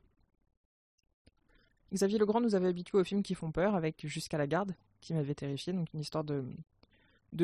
Xavier 1.92 2.18
Legrand 2.18 2.40
nous 2.40 2.54
avait 2.54 2.68
habitués 2.68 2.98
aux 2.98 3.04
films 3.04 3.22
qui 3.22 3.34
font 3.34 3.52
peur, 3.52 3.74
avec 3.74 4.06
Jusqu'à 4.06 4.38
la 4.38 4.46
garde, 4.46 4.74
qui 5.00 5.14
m'avait 5.14 5.34
terrifié, 5.34 5.72
donc 5.72 5.92
une 5.92 6.00
histoire 6.00 6.24
de, 6.24 6.44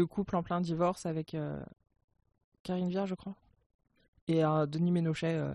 couple 0.05 0.37
en 0.37 0.43
plein 0.43 0.61
divorce 0.61 1.07
avec 1.07 1.35
euh, 1.35 1.63
Karine 2.63 2.89
Viard, 2.89 3.07
je 3.07 3.15
crois, 3.15 3.35
et 4.27 4.43
un 4.43 4.67
Denis 4.67 4.93
Ménochet 4.93 5.35
euh, 5.35 5.55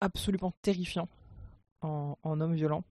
absolument 0.00 0.52
terrifiant 0.62 1.08
en, 1.80 2.16
en, 2.22 2.40
homme 2.40 2.54
violent. 2.54 2.84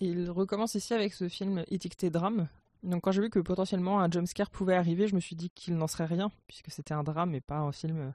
Il 0.00 0.30
recommence 0.30 0.74
ici 0.74 0.94
avec 0.94 1.12
ce 1.12 1.28
film 1.28 1.64
étiqueté 1.68 2.10
drame, 2.10 2.48
donc 2.82 3.02
quand 3.02 3.12
j'ai 3.12 3.22
vu 3.22 3.30
que 3.30 3.38
potentiellement 3.38 4.00
un 4.00 4.10
jumpscare 4.10 4.50
pouvait 4.50 4.74
arriver, 4.74 5.06
je 5.06 5.14
me 5.14 5.20
suis 5.20 5.36
dit 5.36 5.50
qu'il 5.50 5.76
n'en 5.76 5.86
serait 5.86 6.06
rien, 6.06 6.30
puisque 6.46 6.70
c'était 6.70 6.94
un 6.94 7.02
drame 7.02 7.34
et 7.34 7.40
pas 7.40 7.58
un 7.58 7.72
film. 7.72 8.14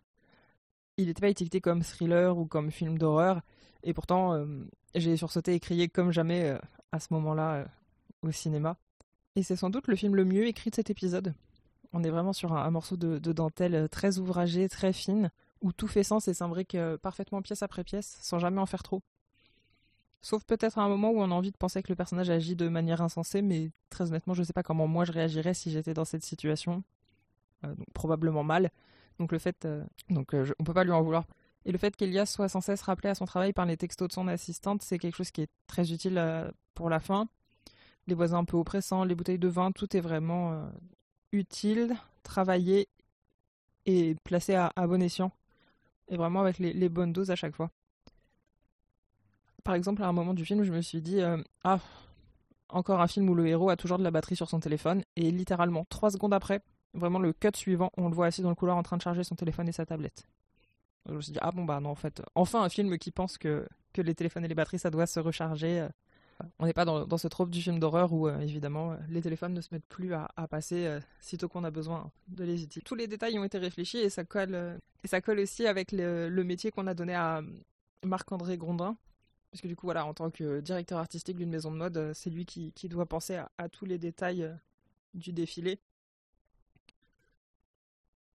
Euh, 0.97 1.01
il 1.01 1.07
n'était 1.07 1.21
pas 1.21 1.29
étiqueté 1.29 1.61
comme 1.61 1.83
thriller 1.83 2.37
ou 2.37 2.45
comme 2.45 2.71
film 2.71 2.97
d'horreur, 2.97 3.41
et 3.83 3.93
pourtant 3.93 4.33
euh, 4.33 4.45
j'ai 4.95 5.17
sursauté 5.17 5.53
et 5.53 5.59
crié 5.59 5.87
comme 5.87 6.11
jamais 6.11 6.49
euh, 6.49 6.57
à 6.91 6.99
ce 6.99 7.07
moment-là 7.11 7.65
au 8.21 8.31
cinéma. 8.31 8.77
Et 9.35 9.43
c'est 9.43 9.55
sans 9.55 9.69
doute 9.69 9.87
le 9.87 9.95
film 9.95 10.15
le 10.15 10.25
mieux 10.25 10.47
écrit 10.47 10.69
de 10.69 10.75
cet 10.75 10.89
épisode. 10.89 11.33
On 11.93 12.03
est 12.03 12.09
vraiment 12.09 12.33
sur 12.33 12.53
un, 12.53 12.71
morceau 12.71 12.97
de, 12.97 13.19
de, 13.19 13.31
dentelle 13.33 13.87
très 13.89 14.17
ouvragé, 14.17 14.67
très 14.67 14.93
fine, 14.93 15.31
où 15.61 15.71
tout 15.71 15.87
fait 15.87 16.03
sens 16.03 16.27
et 16.27 16.33
s'imbrique 16.33 16.77
parfaitement 17.01 17.41
pièce 17.41 17.63
après 17.63 17.83
pièce, 17.83 18.17
sans 18.21 18.39
jamais 18.39 18.59
en 18.59 18.65
faire 18.65 18.83
trop. 18.83 19.01
Sauf 20.21 20.43
peut-être 20.43 20.79
à 20.79 20.81
un 20.81 20.89
moment 20.89 21.11
où 21.11 21.19
on 21.19 21.31
a 21.31 21.33
envie 21.33 21.51
de 21.51 21.57
penser 21.57 21.83
que 21.83 21.89
le 21.89 21.95
personnage 21.95 22.29
agit 22.29 22.55
de 22.55 22.67
manière 22.67 23.01
insensée, 23.01 23.41
mais 23.41 23.71
très 23.89 24.09
honnêtement, 24.09 24.33
je 24.33 24.41
ne 24.41 24.45
sais 24.45 24.53
pas 24.53 24.63
comment 24.63 24.87
moi 24.87 25.05
je 25.05 25.11
réagirais 25.11 25.53
si 25.53 25.71
j'étais 25.71 25.93
dans 25.93 26.03
cette 26.03 26.23
situation. 26.23 26.83
Euh, 27.63 27.75
donc, 27.75 27.87
probablement 27.93 28.43
mal. 28.43 28.71
Donc 29.19 29.31
le 29.31 29.39
fait, 29.39 29.65
euh, 29.65 29.83
donc 30.09 30.33
euh, 30.33 30.45
on 30.59 30.63
peut 30.63 30.73
pas 30.73 30.83
lui 30.83 30.91
en 30.91 31.01
vouloir. 31.01 31.25
Et 31.65 31.71
le 31.71 31.77
fait 31.77 31.95
qu'Elias 31.95 32.27
soit 32.27 32.49
sans 32.49 32.61
cesse 32.61 32.81
rappelé 32.81 33.09
à 33.09 33.15
son 33.15 33.25
travail 33.25 33.53
par 33.53 33.65
les 33.65 33.77
textos 33.77 34.07
de 34.07 34.13
son 34.13 34.27
assistante, 34.27 34.81
c'est 34.83 34.99
quelque 34.99 35.15
chose 35.15 35.31
qui 35.31 35.41
est 35.41 35.49
très 35.67 35.91
utile 35.91 36.21
pour 36.75 36.91
la 36.91 36.99
fin. 36.99 37.27
Les 38.05 38.13
voisins 38.13 38.37
un 38.37 38.45
peu 38.45 38.55
oppressants, 38.55 39.03
les 39.03 39.15
bouteilles 39.15 39.39
de 39.39 39.47
vin, 39.47 39.71
tout 39.71 39.97
est 39.97 39.99
vraiment 39.99 40.69
utile, 41.31 41.95
travaillé 42.21 42.87
et 43.87 44.15
placé 44.23 44.53
à, 44.53 44.71
bon 44.77 45.01
escient. 45.01 45.31
Et 46.07 46.17
vraiment 46.17 46.41
avec 46.41 46.59
les 46.59 46.89
bonnes 46.89 47.13
doses 47.13 47.31
à 47.31 47.35
chaque 47.35 47.55
fois 47.55 47.71
par 49.65 49.73
exemple, 49.73 50.03
à 50.03 50.07
un 50.07 50.13
moment 50.13 50.33
du 50.33 50.45
film, 50.45 50.63
je 50.63 50.71
me 50.71 50.79
suis 50.79 51.01
dit 51.01 51.19
euh, 51.19 51.41
Ah, 51.65 51.79
encore 52.69 53.01
un 53.01 53.07
film 53.07 53.27
où 53.29 53.35
le 53.35 53.47
héros 53.47 53.69
a 53.69 53.75
toujours 53.75 53.97
de 53.97 54.03
la 54.03 54.11
batterie 54.11 54.37
sur 54.37 54.49
son 54.49 54.61
téléphone. 54.61 55.03
Et 55.17 55.31
littéralement, 55.31 55.85
trois 55.89 56.11
secondes 56.11 56.33
après, 56.33 56.61
vraiment 56.95 57.19
le 57.19 57.33
cut 57.33 57.49
suivant, 57.55 57.91
on 57.97 58.09
le 58.09 58.15
voit 58.15 58.27
assis 58.27 58.41
dans 58.41 58.49
le 58.49 58.55
couloir 58.55 58.77
en 58.77 58.83
train 58.83 58.97
de 58.97 59.01
charger 59.01 59.23
son 59.23 59.35
téléphone 59.35 59.67
et 59.67 59.71
sa 59.71 59.85
tablette. 59.85 60.23
je 61.07 61.13
me 61.13 61.21
suis 61.21 61.31
dit 61.31 61.39
Ah 61.41 61.51
bon, 61.51 61.65
bah 61.65 61.79
non, 61.79 61.89
en 61.89 61.95
fait, 61.95 62.21
enfin 62.35 62.63
un 62.63 62.69
film 62.69 62.97
qui 62.97 63.11
pense 63.11 63.37
que, 63.37 63.67
que 63.93 64.01
les 64.01 64.15
téléphones 64.15 64.45
et 64.45 64.47
les 64.47 64.55
batteries, 64.55 64.79
ça 64.79 64.89
doit 64.89 65.07
se 65.07 65.19
recharger. 65.19 65.81
Euh, 65.81 65.89
on 66.59 66.65
n'est 66.65 66.73
pas 66.73 66.83
dans, 66.83 67.05
dans, 67.05 67.17
ce 67.17 67.29
trope 67.29 67.49
du 67.49 67.61
film 67.61 67.79
d'horreur 67.79 68.11
où, 68.11 68.27
euh, 68.27 68.39
évidemment, 68.39 68.97
les 69.09 69.21
téléphones 69.21 69.53
ne 69.53 69.61
se 69.61 69.69
mettent 69.71 69.87
plus 69.87 70.13
à, 70.13 70.27
passer 70.49 70.99
sitôt 71.21 71.47
qu'on 71.47 71.63
a 71.63 71.71
besoin 71.71 72.11
de 72.27 72.43
les 72.43 72.63
utiliser. 72.63 72.81
Tous 72.81 72.95
les 72.95 73.07
détails 73.07 73.39
ont 73.39 73.45
été 73.45 73.57
réfléchis 73.57 73.99
et 73.99 74.09
ça 74.09 74.25
colle, 74.25 74.77
ça 75.05 75.21
colle 75.21 75.39
aussi 75.39 75.65
avec 75.65 75.93
le, 75.93 76.43
métier 76.43 76.71
qu'on 76.71 76.87
a 76.87 76.93
donné 76.93 77.15
à 77.15 77.41
Marc-André 78.03 78.57
Grondin, 78.57 78.97
parce 79.55 79.61
que 79.61 79.67
du 79.69 79.75
coup, 79.77 79.87
voilà, 79.87 80.05
en 80.05 80.13
tant 80.13 80.29
que 80.31 80.59
directeur 80.59 80.99
artistique 80.99 81.37
d'une 81.37 81.49
maison 81.49 81.71
de 81.71 81.77
mode, 81.77 81.95
euh, 81.95 82.13
c'est 82.13 82.29
lui 82.29 82.45
qui, 82.45 82.73
doit 82.89 83.05
penser 83.05 83.39
à, 83.57 83.69
tous 83.69 83.85
les 83.85 83.97
détails 83.97 84.43
euh, 84.43 84.53
du 85.13 85.31
défilé. 85.31 85.79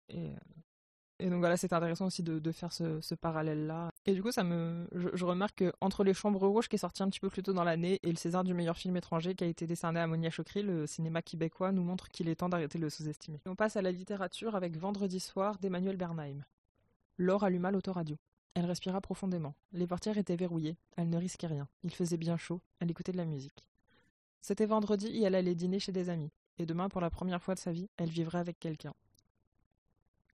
Et, 0.09 0.33
donc 1.19 1.39
voilà, 1.39 1.57
c'est 1.57 1.73
intéressant 1.73 2.05
aussi 2.05 2.21
de, 2.21 2.51
faire 2.51 2.71
ce, 2.71 3.15
parallèle-là. 3.15 3.89
Et 4.05 4.13
du 4.13 4.21
coup, 4.21 4.31
ça 4.31 4.43
me, 4.43 4.87
je, 4.93 5.25
remarque 5.25 5.63
qu'entre 5.63 6.03
Les 6.03 6.13
Chambres 6.13 6.47
Rouges, 6.47 6.69
qui 6.69 6.75
est 6.75 6.79
sorti 6.79 7.01
un 7.01 7.09
petit 7.09 7.19
peu 7.19 7.29
plus 7.29 7.41
tôt 7.41 7.53
dans 7.53 7.63
l'année, 7.63 7.99
et 8.03 8.11
le 8.11 8.17
César 8.17 8.43
du 8.43 8.53
meilleur 8.53 8.77
film 8.77 8.95
étranger, 8.97 9.33
qui 9.33 9.43
a 9.43 9.47
été 9.47 9.65
décerné 9.65 9.99
à 9.99 10.05
Monia 10.05 10.29
Chokri, 10.29 10.61
le 10.61 10.85
cinéma 10.85 11.23
québécois 11.23 11.71
nous 11.71 11.83
montre 11.83 12.09
qu'il 12.09 12.29
est 12.29 12.35
temps 12.35 12.49
d'arrêter 12.49 12.77
de 12.77 12.83
le 12.83 12.89
sous-estimer. 12.89 13.41
On 13.47 13.55
passe 13.55 13.77
à 13.77 13.81
la 13.81 13.91
littérature 13.91 14.55
avec 14.55 14.77
Vendredi 14.77 15.19
soir 15.19 15.57
d'Emmanuel 15.57 15.97
Bernheim. 15.97 16.45
Laure 17.17 17.43
alluma 17.43 17.71
l'autoradio. 17.71 18.17
Elle 18.53 18.65
respira 18.65 19.01
profondément. 19.01 19.55
Les 19.71 19.85
portières 19.85 20.17
étaient 20.17 20.35
verrouillées. 20.35 20.77
Elle 20.95 21.09
ne 21.09 21.17
risquait 21.17 21.47
rien. 21.47 21.67
Il 21.83 21.93
faisait 21.93 22.17
bien 22.17 22.37
chaud. 22.37 22.61
Elle 22.79 22.89
écoutait 22.89 23.11
de 23.11 23.17
la 23.17 23.25
musique. 23.25 23.67
C'était 24.41 24.65
vendredi 24.65 25.07
et 25.07 25.23
elle 25.23 25.35
allait 25.35 25.55
dîner 25.55 25.79
chez 25.79 25.91
des 25.91 26.09
amis. 26.09 26.31
Et 26.57 26.65
demain, 26.65 26.89
pour 26.89 27.01
la 27.01 27.09
première 27.09 27.41
fois 27.41 27.53
de 27.53 27.59
sa 27.59 27.71
vie, 27.71 27.89
elle 27.97 28.09
vivrait 28.09 28.39
avec 28.39 28.59
quelqu'un. 28.59 28.93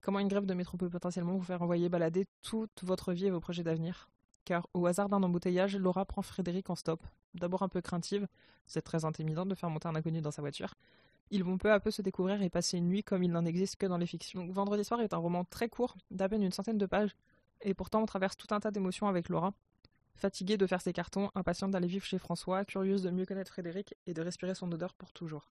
Comment 0.04 0.18
une 0.18 0.28
grève 0.28 0.44
de 0.44 0.52
métro 0.52 0.76
peut 0.76 0.90
potentiellement 0.90 1.32
vous 1.32 1.42
faire 1.42 1.62
envoyer 1.62 1.88
balader 1.88 2.26
toute 2.42 2.84
votre 2.84 3.14
vie 3.14 3.24
et 3.24 3.30
vos 3.30 3.40
projets 3.40 3.62
d'avenir? 3.62 4.10
Car, 4.44 4.68
au 4.74 4.84
hasard 4.84 5.08
d'un 5.08 5.22
embouteillage, 5.22 5.78
Laura 5.78 6.04
prend 6.04 6.20
Frédéric 6.20 6.68
en 6.68 6.74
stop. 6.74 7.02
D'abord 7.32 7.62
un 7.62 7.70
peu 7.70 7.80
craintive, 7.80 8.28
c'est 8.66 8.82
très 8.82 9.06
intimidant 9.06 9.46
de 9.46 9.54
faire 9.54 9.70
monter 9.70 9.88
un 9.88 9.94
inconnu 9.94 10.20
dans 10.20 10.30
sa 10.30 10.42
voiture. 10.42 10.74
Ils 11.30 11.42
vont 11.42 11.56
peu 11.56 11.72
à 11.72 11.80
peu 11.80 11.90
se 11.90 12.02
découvrir 12.02 12.42
et 12.42 12.50
passer 12.50 12.76
une 12.76 12.88
nuit 12.88 13.02
comme 13.02 13.22
il 13.22 13.30
n'en 13.30 13.46
existe 13.46 13.76
que 13.76 13.86
dans 13.86 13.96
les 13.96 14.04
fictions. 14.04 14.46
Vendredi 14.52 14.84
soir 14.84 15.00
est 15.00 15.14
un 15.14 15.16
roman 15.16 15.46
très 15.46 15.70
court, 15.70 15.96
d'à 16.10 16.28
peine 16.28 16.42
une 16.42 16.52
centaine 16.52 16.76
de 16.76 16.84
pages, 16.84 17.16
et 17.62 17.72
pourtant 17.72 18.02
on 18.02 18.06
traverse 18.06 18.36
tout 18.36 18.54
un 18.54 18.60
tas 18.60 18.70
d'émotions 18.70 19.08
avec 19.08 19.30
Laura. 19.30 19.54
Fatiguée 20.16 20.58
de 20.58 20.66
faire 20.66 20.82
ses 20.82 20.92
cartons, 20.92 21.30
impatiente 21.34 21.70
d'aller 21.70 21.88
vivre 21.88 22.04
chez 22.04 22.18
François, 22.18 22.66
curieuse 22.66 23.02
de 23.02 23.10
mieux 23.10 23.24
connaître 23.24 23.52
Frédéric 23.52 23.94
et 24.06 24.12
de 24.12 24.20
respirer 24.20 24.54
son 24.54 24.70
odeur 24.70 24.92
pour 24.92 25.14
toujours. 25.14 25.48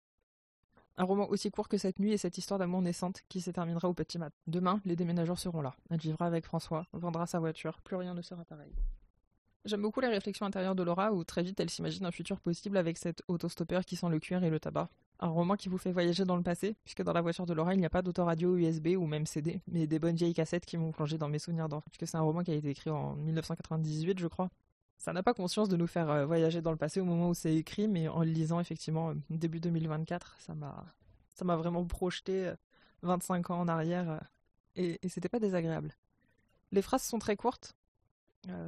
Un 0.98 1.04
roman 1.04 1.28
aussi 1.28 1.50
court 1.50 1.68
que 1.68 1.76
cette 1.76 1.98
nuit 1.98 2.12
et 2.12 2.16
cette 2.16 2.38
histoire 2.38 2.58
d'amour 2.58 2.80
naissante 2.80 3.20
qui 3.28 3.42
se 3.42 3.50
terminera 3.50 3.86
au 3.88 3.92
petit 3.92 4.18
mat. 4.18 4.32
Demain, 4.46 4.80
les 4.86 4.96
déménageurs 4.96 5.38
seront 5.38 5.60
là. 5.60 5.74
Elle 5.90 6.00
vivra 6.00 6.26
avec 6.26 6.46
François, 6.46 6.86
vendra 6.94 7.26
sa 7.26 7.38
voiture, 7.38 7.82
plus 7.82 7.96
rien 7.96 8.14
ne 8.14 8.22
sera 8.22 8.44
pareil. 8.46 8.72
J'aime 9.66 9.82
beaucoup 9.82 10.00
les 10.00 10.08
réflexions 10.08 10.46
intérieures 10.46 10.76
de 10.76 10.82
Laura 10.82 11.12
où 11.12 11.24
très 11.24 11.42
vite 11.42 11.58
elle 11.60 11.68
s'imagine 11.68 12.06
un 12.06 12.12
futur 12.12 12.40
possible 12.40 12.76
avec 12.76 12.96
cet 12.96 13.22
autostoppeur 13.28 13.84
qui 13.84 13.96
sent 13.96 14.08
le 14.08 14.20
cuir 14.20 14.42
et 14.44 14.48
le 14.48 14.60
tabac. 14.60 14.88
Un 15.18 15.28
roman 15.28 15.56
qui 15.56 15.68
vous 15.68 15.76
fait 15.76 15.92
voyager 15.92 16.24
dans 16.24 16.36
le 16.36 16.42
passé, 16.42 16.76
puisque 16.84 17.02
dans 17.02 17.12
la 17.12 17.20
voiture 17.20 17.46
de 17.46 17.52
Laura 17.52 17.74
il 17.74 17.80
n'y 17.80 17.86
a 17.86 17.90
pas 17.90 18.02
d'autoradio 18.02 18.56
USB 18.56 18.90
ou 18.96 19.06
même 19.06 19.26
CD, 19.26 19.60
mais 19.66 19.86
des 19.86 19.98
bonnes 19.98 20.14
vieilles 20.14 20.34
cassettes 20.34 20.64
qui 20.64 20.78
m'ont 20.78 20.92
plongé 20.92 21.18
dans 21.18 21.28
mes 21.28 21.40
souvenirs 21.40 21.68
d'enfant, 21.68 21.90
puisque 21.90 22.08
c'est 22.08 22.16
un 22.16 22.22
roman 22.22 22.42
qui 22.42 22.52
a 22.52 22.54
été 22.54 22.70
écrit 22.70 22.90
en 22.90 23.16
1998 23.16 24.18
je 24.18 24.28
crois. 24.28 24.50
Ça 24.98 25.12
n'a 25.12 25.22
pas 25.22 25.34
conscience 25.34 25.68
de 25.68 25.76
nous 25.76 25.86
faire 25.86 26.10
euh, 26.10 26.26
voyager 26.26 26.62
dans 26.62 26.70
le 26.70 26.76
passé 26.76 27.00
au 27.00 27.04
moment 27.04 27.28
où 27.28 27.34
c'est 27.34 27.54
écrit, 27.54 27.86
mais 27.86 28.08
en 28.08 28.20
le 28.20 28.30
lisant 28.30 28.60
effectivement 28.60 29.10
euh, 29.10 29.14
début 29.30 29.60
2024, 29.60 30.36
ça 30.38 30.54
m'a 30.54 31.56
vraiment 31.56 31.84
projeté 31.84 32.52
25 33.02 33.50
euh, 33.50 33.54
ans 33.54 33.60
en 33.60 33.68
arrière 33.68 34.20
et, 34.74 34.98
et 35.02 35.08
c'était 35.08 35.28
pas 35.28 35.38
désagréable. 35.38 35.94
Les 36.72 36.82
phrases 36.82 37.02
sont 37.02 37.18
très 37.18 37.36
courtes, 37.36 37.74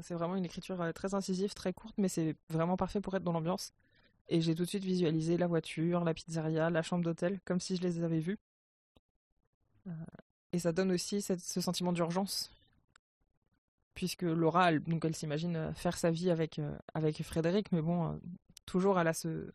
c'est 0.03 0.15
vraiment 0.15 0.35
une 0.35 0.45
écriture 0.45 0.93
très 0.93 1.15
incisive, 1.15 1.55
très 1.55 1.73
courte, 1.73 1.95
mais 1.99 2.09
c'est 2.09 2.37
vraiment 2.49 2.77
parfait 2.77 3.01
pour 3.01 3.15
être 3.15 3.23
dans 3.23 3.33
l'ambiance. 3.33 3.73
Et 4.29 4.41
j'ai 4.41 4.55
tout 4.55 4.65
de 4.65 4.69
suite 4.69 4.85
visualisé 4.85 5.37
la 5.37 5.47
voiture, 5.47 6.05
la 6.05 6.15
pizzeria, 6.15 6.69
la 6.71 6.83
chambre 6.83 7.05
d'hôtel, 7.05 7.41
comme 7.45 7.61
si 7.61 7.77
je 7.77 7.83
les 7.83 8.03
avais 8.03 8.21
vus. 8.21 8.39
Euh, 9.87 9.93
et 10.53 10.59
ça 10.59 10.73
donne 10.73 10.93
aussi 10.93 11.23
ce 11.23 11.61
sentiment 11.61 11.93
d'urgence, 11.93 12.51
puisque 13.99 14.23
Laura, 14.23 14.71
elle, 14.71 14.81
donc 14.81 15.05
elle 15.05 15.17
s'imagine 15.17 15.73
faire 15.75 15.99
sa 15.99 16.13
vie 16.13 16.31
avec, 16.31 16.61
avec 16.95 17.21
Frédéric, 17.25 17.73
mais 17.73 17.83
bon, 17.83 18.21
toujours 18.65 19.01
elle 19.01 19.09
a 19.09 19.13
ce, 19.13 19.53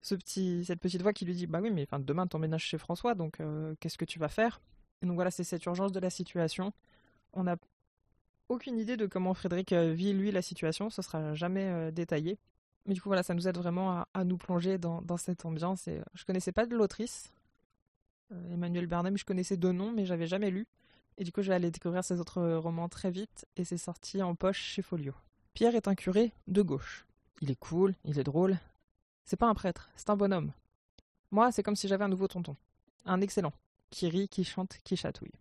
ce 0.00 0.14
petit, 0.14 0.64
cette 0.64 0.78
petite 0.78 1.02
voix 1.02 1.12
qui 1.12 1.24
lui 1.24 1.34
dit 1.34 1.48
Bah 1.48 1.58
oui, 1.60 1.72
mais 1.72 1.82
enfin, 1.82 1.98
demain 1.98 2.28
t'emménages 2.28 2.64
chez 2.64 2.78
François, 2.78 3.16
donc 3.16 3.38
qu'est-ce 3.80 3.98
que 3.98 4.04
tu 4.04 4.20
vas 4.20 4.28
faire? 4.28 4.60
Et 5.02 5.06
donc 5.06 5.16
voilà, 5.16 5.32
c'est 5.32 5.42
cette 5.42 5.64
urgence 5.64 5.90
de 5.90 5.98
la 5.98 6.10
situation. 6.10 6.72
On 7.32 7.48
a 7.48 7.56
aucune 8.48 8.78
idée 8.78 8.96
de 8.96 9.06
comment 9.06 9.34
Frédéric 9.34 9.72
euh, 9.72 9.92
vit 9.92 10.12
lui 10.12 10.30
la 10.30 10.42
situation, 10.42 10.90
ce 10.90 11.02
sera 11.02 11.34
jamais 11.34 11.66
euh, 11.66 11.90
détaillé. 11.90 12.38
Mais 12.86 12.94
du 12.94 13.02
coup 13.02 13.08
voilà, 13.08 13.22
ça 13.22 13.34
nous 13.34 13.46
aide 13.46 13.58
vraiment 13.58 14.04
à, 14.14 14.24
nous 14.24 14.38
plonger 14.38 14.78
dans, 14.78 15.16
cette 15.18 15.44
ambiance. 15.44 15.86
Et, 15.88 15.98
euh, 15.98 16.02
je 16.14 16.24
connaissais 16.24 16.52
pas 16.52 16.64
de 16.66 16.74
l'autrice, 16.74 17.32
Emmanuel 18.50 18.86
Bernheim, 18.86 19.16
je 19.16 19.24
connaissais 19.24 19.56
deux 19.56 19.72
noms, 19.72 19.92
mais 19.92 20.04
j'avais 20.04 20.26
jamais 20.26 20.50
lu. 20.50 20.66
Et 21.18 21.24
du 21.24 21.32
coup, 21.32 21.42
je 21.42 21.48
vais 21.48 21.56
aller 21.56 21.72
découvrir 21.72 22.04
ses 22.04 22.20
autres 22.20 22.40
romans 22.54 22.88
très 22.88 23.10
vite, 23.10 23.44
et 23.56 23.64
c'est 23.64 23.76
sorti 23.76 24.22
en 24.22 24.36
poche 24.36 24.60
chez 24.60 24.82
Folio. 24.82 25.12
Pierre 25.52 25.74
est 25.74 25.88
un 25.88 25.96
curé 25.96 26.32
de 26.46 26.62
gauche. 26.62 27.06
Il 27.40 27.50
est 27.50 27.58
cool, 27.58 27.96
il 28.04 28.20
est 28.20 28.24
drôle. 28.24 28.56
C'est 29.24 29.36
pas 29.36 29.48
un 29.48 29.54
prêtre, 29.54 29.90
c'est 29.96 30.10
un 30.10 30.16
bonhomme. 30.16 30.52
Moi, 31.32 31.50
c'est 31.50 31.64
comme 31.64 31.74
si 31.74 31.88
j'avais 31.88 32.04
un 32.04 32.08
nouveau 32.08 32.28
tonton. 32.28 32.56
Un 33.04 33.20
excellent, 33.20 33.52
qui 33.90 34.08
rit, 34.08 34.28
qui 34.28 34.44
chante, 34.44 34.78
qui 34.84 34.96
chatouille. 34.96 35.34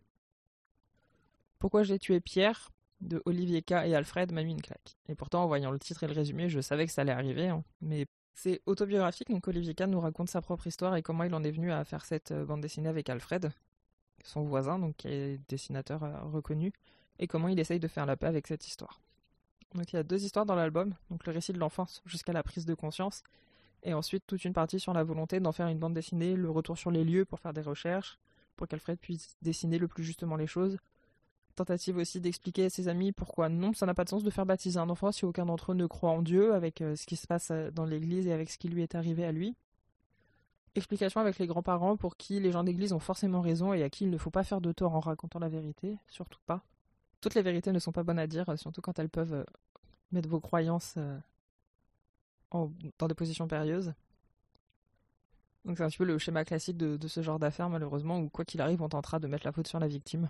Pourquoi 1.60 1.84
j'ai 1.84 2.00
tué 2.00 2.20
Pierre 2.22 2.72
de 3.02 3.22
Olivier 3.26 3.62
K 3.62 3.74
et 3.86 3.96
Alfred 3.96 4.32
m'a 4.32 4.44
mis 4.44 4.54
une 4.54 4.62
claque. 4.62 4.98
Et 5.08 5.14
pourtant, 5.14 5.44
en 5.44 5.48
voyant 5.48 5.70
le 5.70 5.78
titre 5.78 6.04
et 6.04 6.08
le 6.08 6.14
résumé, 6.14 6.50
je 6.50 6.60
savais 6.60 6.88
que 6.88 6.92
ça 6.92 7.02
allait 7.02 7.12
arriver. 7.12 7.50
Hein. 7.50 7.64
Mais 7.82 8.08
c'est 8.34 8.62
autobiographique, 8.66 9.30
donc 9.30 9.48
Olivier 9.48 9.76
K 9.76 9.82
nous 9.82 10.00
raconte 10.00 10.30
sa 10.30 10.42
propre 10.42 10.66
histoire 10.66 10.96
et 10.96 11.04
comment 11.04 11.24
il 11.24 11.34
en 11.36 11.44
est 11.44 11.52
venu 11.52 11.72
à 11.72 11.84
faire 11.86 12.04
cette 12.06 12.32
euh, 12.32 12.46
bande 12.46 12.62
dessinée 12.62 12.90
avec 12.90 13.10
Alfred, 13.10 13.52
son 14.28 14.44
voisin, 14.44 14.80
donc 14.80 14.96
qui 14.98 15.08
est 15.08 15.40
dessinateur 15.50 16.04
euh, 16.04 16.20
reconnu, 16.24 16.74
et 17.20 17.28
comment 17.28 17.48
il 17.48 17.60
essaye 17.60 17.80
de 17.80 17.88
faire 17.88 18.06
la 18.06 18.16
paix 18.16 18.28
avec 18.28 18.48
cette 18.48 18.68
histoire. 18.68 19.00
Donc 19.76 19.92
il 19.92 19.96
y 19.96 20.00
a 20.00 20.04
deux 20.04 20.24
histoires 20.24 20.46
dans 20.46 20.56
l'album, 20.56 20.94
donc 21.10 21.26
le 21.26 21.34
récit 21.34 21.54
de 21.54 21.60
l'enfance 21.60 22.02
jusqu'à 22.06 22.34
la 22.34 22.44
prise 22.44 22.66
de 22.66 22.74
conscience, 22.74 23.24
et 23.84 23.94
ensuite 23.94 24.24
toute 24.28 24.44
une 24.46 24.54
partie 24.54 24.80
sur 24.80 24.94
la 24.94 25.04
volonté 25.04 25.40
d'en 25.40 25.52
faire 25.52 25.68
une 25.68 25.80
bande 25.80 25.94
dessinée, 25.94 26.36
le 26.36 26.50
retour 26.50 26.78
sur 26.78 26.92
les 26.92 27.04
lieux 27.04 27.26
pour 27.26 27.40
faire 27.40 27.54
des 27.54 27.62
recherches, 27.62 28.18
pour 28.56 28.68
qu'Alfred 28.68 29.00
puisse 29.00 29.38
dessiner 29.42 29.78
le 29.78 29.88
plus 29.88 30.04
justement 30.04 30.36
les 30.36 30.48
choses, 30.48 30.78
tentative 31.58 31.98
aussi 31.98 32.22
d'expliquer 32.22 32.66
à 32.66 32.70
ses 32.70 32.88
amis 32.88 33.12
pourquoi 33.12 33.50
non, 33.50 33.74
ça 33.74 33.86
n'a 33.86 33.94
pas 33.94 34.04
de 34.04 34.10
sens 34.10 34.24
de 34.24 34.30
faire 34.30 34.46
baptiser 34.46 34.80
un 34.80 34.90
enfant 34.90 35.12
si 35.12 35.26
aucun 35.26 35.46
d'entre 35.46 35.74
eux 35.74 35.76
ne 35.76 35.86
croit 35.86 36.12
en 36.12 36.22
Dieu, 36.22 36.54
avec 36.54 36.82
euh, 36.82 36.96
ce 36.96 37.06
qui 37.06 37.18
se 37.18 37.28
passe 37.28 37.50
euh, 37.52 37.72
dans 37.72 37.86
l'église 37.86 38.28
et 38.28 38.32
avec 38.32 38.50
ce 38.50 38.58
qui 38.58 38.70
lui 38.70 38.84
est 38.84 38.96
arrivé 38.96 39.26
à 39.26 39.32
lui. 39.32 39.56
Explication 40.78 41.20
avec 41.20 41.40
les 41.40 41.48
grands-parents 41.48 41.98
pour 41.98 42.18
qui 42.18 42.40
les 42.40 42.52
gens 42.52 42.64
d'église 42.64 42.94
ont 42.94 43.00
forcément 43.00 43.42
raison 43.42 43.74
et 43.74 43.82
à 43.82 43.90
qui 43.90 44.04
il 44.04 44.12
ne 44.12 44.18
faut 44.20 44.30
pas 44.30 44.44
faire 44.44 44.62
de 44.62 44.72
tort 44.72 44.94
en 44.94 45.00
racontant 45.00 45.40
la 45.40 45.50
vérité, 45.50 45.98
surtout 46.08 46.40
pas. 46.46 46.62
Toutes 47.20 47.34
les 47.34 47.42
vérités 47.42 47.72
ne 47.72 47.80
sont 47.80 47.92
pas 47.92 48.04
bonnes 48.04 48.20
à 48.20 48.28
dire, 48.28 48.48
euh, 48.48 48.58
surtout 48.58 48.80
quand 48.80 49.00
elles 49.00 49.10
peuvent 49.10 49.44
mettre 50.12 50.30
vos 50.30 50.40
croyances 50.40 50.96
dans 52.52 53.08
des 53.08 53.16
positions 53.16 53.48
périlleuses. 53.48 53.96
Donc 55.66 55.78
c'est 55.78 55.84
un 55.84 55.88
petit 55.88 55.98
peu 55.98 56.06
le 56.06 56.20
schéma 56.20 56.46
classique 56.46 56.78
de, 56.78 57.08
ce 57.08 57.24
genre 57.24 57.40
d'affaires, 57.40 57.70
malheureusement, 57.70 58.20
où 58.20 58.30
quoi 58.30 58.46
qu'il 58.46 58.62
arrive, 58.62 58.84
on 58.84 58.90
tentera 58.90 59.18
de 59.18 59.28
mettre 59.28 59.48
la 59.48 59.52
faute 59.52 59.68
sur 59.68 59.80
la 59.80 59.88
victime. 59.88 60.30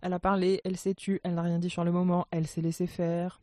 Elle 0.00 0.12
a 0.12 0.20
parlé, 0.20 0.60
elle 0.62 0.76
s'est 0.76 0.94
tue, 0.94 1.20
elle 1.24 1.34
n'a 1.34 1.42
rien 1.42 1.58
dit 1.58 1.70
sur 1.70 1.82
le 1.82 1.90
moment, 1.90 2.28
elle 2.30 2.46
s'est 2.46 2.62
laissée 2.62 2.86
faire. 2.86 3.40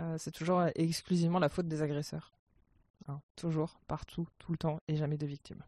Euh, 0.00 0.16
c'est 0.18 0.32
toujours 0.32 0.64
exclusivement 0.74 1.38
la 1.38 1.48
faute 1.48 1.68
des 1.68 1.82
agresseurs. 1.82 2.32
Hein, 3.08 3.20
toujours, 3.36 3.80
partout, 3.86 4.28
tout 4.38 4.52
le 4.52 4.58
temps, 4.58 4.80
et 4.88 4.96
jamais 4.96 5.16
de 5.16 5.26
victime. 5.26 5.62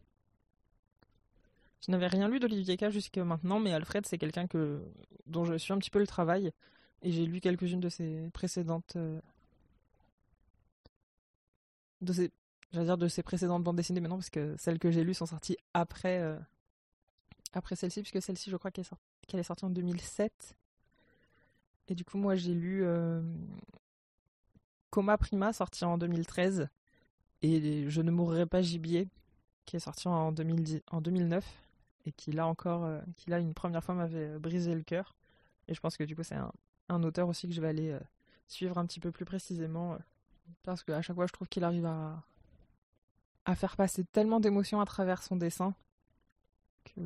Je 1.84 1.90
n'avais 1.90 2.06
rien 2.06 2.28
lu 2.28 2.38
d'Olivier 2.38 2.76
K 2.76 2.90
jusque 2.90 3.18
maintenant, 3.18 3.58
mais 3.58 3.72
Alfred, 3.72 4.06
c'est 4.06 4.18
quelqu'un 4.18 4.46
que 4.46 4.82
dont 5.26 5.44
je 5.44 5.54
suis 5.54 5.72
un 5.72 5.78
petit 5.78 5.90
peu 5.90 5.98
le 5.98 6.06
travail, 6.06 6.52
et 7.02 7.10
j'ai 7.10 7.26
lu 7.26 7.40
quelques-unes 7.40 7.80
de 7.80 7.88
ses 7.88 8.30
précédentes. 8.32 8.94
Euh, 8.96 9.20
de 12.00 12.12
ses, 12.12 12.30
dire 12.72 12.98
de 12.98 13.08
ses 13.08 13.22
précédentes 13.22 13.64
bandes 13.64 13.76
dessinées 13.76 14.00
maintenant, 14.00 14.18
parce 14.18 14.30
que 14.30 14.56
celles 14.56 14.78
que 14.78 14.90
j'ai 14.90 15.04
lues 15.04 15.14
sont 15.14 15.26
sorties 15.26 15.56
après. 15.74 16.20
Euh, 16.20 16.38
après 17.52 17.76
celle-ci, 17.76 18.02
puisque 18.02 18.22
celle-ci, 18.22 18.50
je 18.50 18.56
crois 18.56 18.70
qu'elle 18.70 18.84
est, 19.40 19.42
sortie 19.42 19.64
en 19.64 19.70
2007. 19.70 20.56
Et 21.88 21.94
du 21.94 22.04
coup, 22.04 22.16
moi, 22.16 22.34
j'ai 22.34 22.54
lu 22.54 22.84
euh, 22.84 23.20
Coma 24.90 25.18
Prima, 25.18 25.52
sorti 25.52 25.84
en 25.84 25.98
2013, 25.98 26.68
et 27.42 27.90
Je 27.90 28.00
ne 28.02 28.10
mourrai 28.10 28.46
pas 28.46 28.62
gibier, 28.62 29.08
qui 29.66 29.76
est 29.76 29.80
sorti 29.80 30.08
en, 30.08 30.32
2009, 30.32 31.44
et 32.06 32.12
qui, 32.12 32.32
là 32.32 32.46
encore, 32.46 32.84
euh, 32.84 33.00
qui, 33.16 33.30
là, 33.30 33.38
une 33.38 33.54
première 33.54 33.82
fois, 33.84 33.94
m'avait 33.94 34.38
brisé 34.38 34.74
le 34.74 34.82
cœur. 34.82 35.14
Et 35.68 35.74
je 35.74 35.80
pense 35.80 35.96
que 35.96 36.04
du 36.04 36.16
coup, 36.16 36.22
c'est 36.22 36.36
un, 36.88 37.02
auteur 37.02 37.28
aussi 37.28 37.48
que 37.48 37.54
je 37.54 37.60
vais 37.60 37.68
aller 37.68 37.90
euh, 37.90 38.00
suivre 38.48 38.78
un 38.78 38.86
petit 38.86 39.00
peu 39.00 39.10
plus 39.10 39.24
précisément, 39.24 39.98
parce 40.62 40.82
qu'à 40.84 41.02
chaque 41.02 41.16
fois, 41.16 41.26
je 41.26 41.32
trouve 41.32 41.48
qu'il 41.48 41.64
arrive 41.64 41.86
à, 41.86 42.22
faire 43.54 43.76
passer 43.76 44.04
tellement 44.04 44.40
d'émotions 44.40 44.80
à 44.80 44.84
travers 44.84 45.22
son 45.22 45.36
dessin 45.36 45.74
que, 46.84 47.00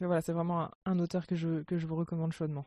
voilà, 0.00 0.20
c'est 0.20 0.32
vraiment 0.32 0.70
un, 0.84 0.98
auteur 0.98 1.26
que 1.26 1.36
je, 1.36 1.62
que 1.62 1.78
je 1.78 1.86
vous 1.86 1.96
recommande 1.96 2.32
chaudement. 2.32 2.66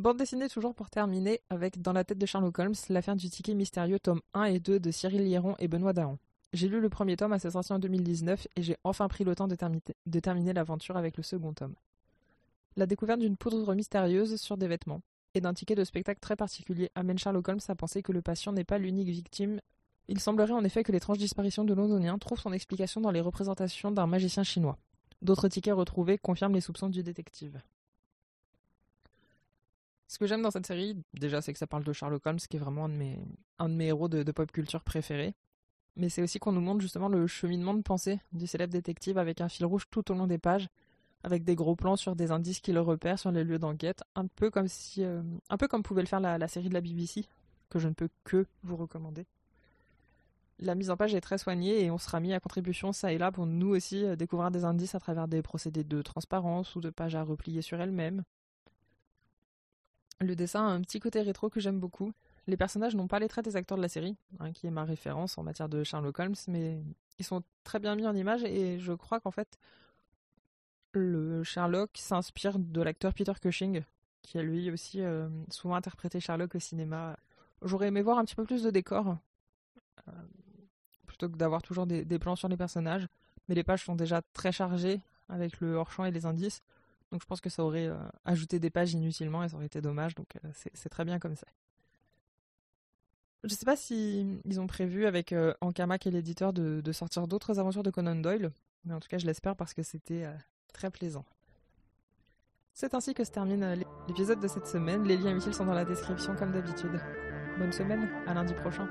Bande 0.00 0.16
dessinée 0.16 0.48
toujours 0.48 0.74
pour 0.74 0.88
terminer 0.88 1.42
avec 1.50 1.82
Dans 1.82 1.92
la 1.92 2.04
tête 2.04 2.16
de 2.16 2.24
Sherlock 2.24 2.58
Holmes, 2.58 2.74
l'affaire 2.88 3.16
du 3.16 3.28
ticket 3.28 3.52
mystérieux 3.52 3.98
tome 3.98 4.22
1 4.32 4.44
et 4.44 4.58
2 4.58 4.80
de 4.80 4.90
Cyril 4.90 5.22
Liéron 5.26 5.56
et 5.58 5.68
Benoît 5.68 5.92
Dahan. 5.92 6.16
J'ai 6.54 6.68
lu 6.68 6.80
le 6.80 6.88
premier 6.88 7.18
tome 7.18 7.34
à 7.34 7.38
sa 7.38 7.50
sortie 7.50 7.74
en 7.74 7.78
2019 7.78 8.48
et 8.56 8.62
j'ai 8.62 8.78
enfin 8.82 9.08
pris 9.08 9.24
le 9.24 9.34
temps 9.34 9.46
de, 9.46 9.58
de 10.06 10.20
terminer 10.20 10.54
l'aventure 10.54 10.96
avec 10.96 11.18
le 11.18 11.22
second 11.22 11.52
tome. 11.52 11.74
La 12.76 12.86
découverte 12.86 13.20
d'une 13.20 13.36
poudre 13.36 13.74
mystérieuse 13.74 14.36
sur 14.36 14.56
des 14.56 14.68
vêtements 14.68 15.02
et 15.34 15.42
d'un 15.42 15.52
ticket 15.52 15.74
de 15.74 15.84
spectacle 15.84 16.20
très 16.20 16.34
particulier 16.34 16.90
amène 16.94 17.18
Sherlock 17.18 17.48
Holmes 17.48 17.60
à 17.68 17.74
penser 17.74 18.02
que 18.02 18.12
le 18.12 18.22
patient 18.22 18.54
n'est 18.54 18.64
pas 18.64 18.78
l'unique 18.78 19.10
victime 19.10 19.60
il 20.08 20.18
semblerait 20.18 20.52
en 20.52 20.64
effet 20.64 20.82
que 20.82 20.92
l'étrange 20.92 21.18
disparition 21.18 21.64
de 21.64 21.74
londonien 21.74 22.16
trouve 22.16 22.40
son 22.40 22.54
explication 22.54 23.02
dans 23.02 23.10
les 23.10 23.20
représentations 23.20 23.90
d'un 23.90 24.06
magicien 24.06 24.44
chinois. 24.44 24.78
D'autres 25.20 25.48
tickets 25.48 25.74
retrouvés 25.74 26.16
confirment 26.16 26.54
les 26.54 26.62
soupçons 26.62 26.88
du 26.88 27.02
détective. 27.02 27.60
Ce 30.10 30.18
que 30.18 30.26
j'aime 30.26 30.42
dans 30.42 30.50
cette 30.50 30.66
série, 30.66 30.96
déjà, 31.14 31.40
c'est 31.40 31.52
que 31.52 31.58
ça 31.60 31.68
parle 31.68 31.84
de 31.84 31.92
Sherlock 31.92 32.26
Holmes, 32.26 32.38
qui 32.38 32.56
est 32.56 32.58
vraiment 32.58 32.86
un 32.86 32.88
de 32.88 32.94
mes, 32.94 33.20
un 33.60 33.68
de 33.68 33.74
mes 33.74 33.86
héros 33.86 34.08
de, 34.08 34.32
pop 34.32 34.50
culture 34.50 34.82
préférés. 34.82 35.36
Mais 35.94 36.08
c'est 36.08 36.20
aussi 36.20 36.40
qu'on 36.40 36.50
nous 36.50 36.60
montre 36.60 36.80
justement 36.80 37.08
le 37.08 37.28
cheminement 37.28 37.74
de 37.74 37.82
pensée 37.82 38.18
du 38.32 38.48
célèbre 38.48 38.72
détective 38.72 39.18
avec 39.18 39.40
un 39.40 39.48
fil 39.48 39.66
rouge 39.66 39.84
tout 39.88 40.10
au 40.10 40.14
long 40.16 40.26
des 40.26 40.38
pages, 40.38 40.68
avec 41.22 41.44
des 41.44 41.54
gros 41.54 41.76
plans 41.76 41.94
sur 41.94 42.16
des 42.16 42.32
indices 42.32 42.58
qui 42.58 42.72
le 42.72 42.80
repèrent 42.80 43.20
sur 43.20 43.30
les 43.30 43.44
lieux 43.44 43.60
d'enquête, 43.60 44.02
un 44.16 44.26
peu 44.26 44.50
comme 44.50 44.66
si, 44.66 45.04
euh, 45.04 45.22
un 45.48 45.56
peu 45.56 45.68
comme 45.68 45.84
pouvait 45.84 46.02
le 46.02 46.08
faire 46.08 46.18
la 46.18 46.48
série 46.48 46.70
de 46.70 46.74
la 46.74 46.80
BBC, 46.80 47.26
que 47.68 47.78
je 47.78 47.86
ne 47.86 47.94
peux 47.94 48.08
que 48.24 48.46
vous 48.64 48.76
recommander 48.76 49.26
la 50.62 50.74
mise 50.74 50.90
en 50.90 50.96
page 50.96 51.14
est 51.14 51.20
très 51.22 51.38
soignée 51.38 51.84
et 51.84 51.90
on 51.90 51.98
sera 51.98 52.20
mis 52.20 52.34
à 52.34 52.40
contribution 52.40 52.92
ça 52.92 53.12
et 53.12 53.18
là 53.18 53.32
pour 53.32 53.46
nous 53.46 53.74
aussi 53.74 54.04
euh, 54.04 54.14
découvrir 54.14 54.50
des 54.50 54.64
indices 54.64 54.94
à 54.94 55.00
travers 55.00 55.26
des 55.26 55.40
procédés 55.40 55.84
de 55.84 56.02
transparence 56.02 56.76
ou 56.76 56.80
de 56.80 56.90
pages 56.90 57.14
à 57.14 57.22
replier 57.22 57.62
sur 57.62 57.80
elles-mêmes. 57.80 58.24
Le 60.20 60.36
dessin 60.36 60.66
a 60.66 60.70
un 60.70 60.80
petit 60.82 61.00
côté 61.00 61.22
rétro 61.22 61.48
que 61.48 61.60
j'aime 61.60 61.80
beaucoup. 61.80 62.12
Les 62.46 62.56
personnages 62.56 62.94
n'ont 62.94 63.08
pas 63.08 63.18
les 63.18 63.28
traits 63.28 63.44
des 63.44 63.56
acteurs 63.56 63.76
de 63.76 63.82
la 63.82 63.88
série, 63.88 64.16
hein, 64.38 64.52
qui 64.52 64.66
est 64.66 64.70
ma 64.70 64.84
référence 64.84 65.38
en 65.38 65.42
matière 65.42 65.68
de 65.68 65.82
Sherlock 65.82 66.18
Holmes, 66.18 66.34
mais 66.48 66.82
ils 67.18 67.24
sont 67.24 67.42
très 67.64 67.78
bien 67.78 67.94
mis 67.94 68.06
en 68.06 68.14
image 68.14 68.44
et 68.44 68.78
je 68.78 68.92
crois 68.92 69.20
qu'en 69.20 69.30
fait 69.30 69.58
le 70.92 71.44
Sherlock 71.44 71.90
s'inspire 71.94 72.58
de 72.58 72.82
l'acteur 72.82 73.14
Peter 73.14 73.32
Cushing, 73.40 73.82
qui 74.22 74.38
a 74.38 74.42
lui 74.42 74.70
aussi 74.70 75.00
euh, 75.02 75.28
souvent 75.50 75.74
interprété 75.74 76.20
Sherlock 76.20 76.54
au 76.54 76.58
cinéma. 76.58 77.16
J'aurais 77.62 77.88
aimé 77.88 78.02
voir 78.02 78.18
un 78.18 78.24
petit 78.24 78.34
peu 78.34 78.44
plus 78.44 78.62
de 78.62 78.70
décors. 78.70 79.16
Euh, 80.08 80.12
plutôt 81.06 81.28
que 81.28 81.36
d'avoir 81.36 81.62
toujours 81.62 81.86
des, 81.86 82.18
plans 82.18 82.36
sur 82.36 82.48
les 82.48 82.56
personnages. 82.56 83.06
Mais 83.48 83.54
les 83.54 83.64
pages 83.64 83.84
sont 83.84 83.96
déjà 83.96 84.22
très 84.32 84.52
chargées 84.52 85.00
avec 85.28 85.60
le 85.60 85.74
hors-champ 85.74 86.04
et 86.04 86.10
les 86.10 86.24
indices. 86.26 86.62
Donc 87.10 87.22
je 87.22 87.26
pense 87.26 87.40
que 87.40 87.50
ça 87.50 87.64
aurait 87.64 87.88
euh, 87.88 87.96
ajouté 88.24 88.58
des 88.58 88.70
pages 88.70 88.92
inutilement 88.92 89.42
et 89.42 89.48
ça 89.48 89.56
aurait 89.56 89.66
été 89.66 89.80
dommage. 89.80 90.14
Donc 90.14 90.36
euh, 90.44 90.48
c'est 90.74 90.88
très 90.88 91.04
bien 91.04 91.18
comme 91.18 91.36
ça. 91.36 91.46
Je 93.42 93.54
sais 93.54 93.64
pas 93.64 93.76
si 93.76 94.40
ils 94.44 94.60
ont 94.60 94.66
prévu 94.66 95.06
avec 95.06 95.32
euh, 95.32 95.54
Ankama 95.60 95.98
qui 95.98 96.08
est 96.08 96.12
l'éditeur 96.12 96.52
de, 96.52 96.80
de, 96.82 96.92
sortir 96.92 97.26
d'autres 97.26 97.58
aventures 97.58 97.82
de 97.82 97.90
Conan 97.90 98.16
Doyle. 98.16 98.52
Mais 98.84 98.94
en 98.94 99.00
tout 99.00 99.08
cas, 99.08 99.18
je 99.18 99.26
l'espère 99.26 99.56
parce 99.56 99.74
que 99.74 99.82
c'était 99.82 100.26
très 100.72 100.90
plaisant. 100.90 101.24
C'est 102.72 102.94
ainsi 102.94 103.12
que 103.12 103.24
se 103.24 103.30
termine 103.30 103.84
l'épisode 104.08 104.40
de 104.40 104.48
cette 104.48 104.66
semaine. 104.66 105.04
Les 105.04 105.16
liens 105.16 105.36
utiles 105.36 105.54
sont 105.54 105.66
dans 105.66 105.74
la 105.74 105.84
description 105.84 106.34
comme 106.36 106.52
d'habitude. 106.52 107.00
Bonne 107.58 107.72
semaine, 107.72 108.08
à 108.26 108.32
lundi 108.32 108.54
prochain. 108.54 108.88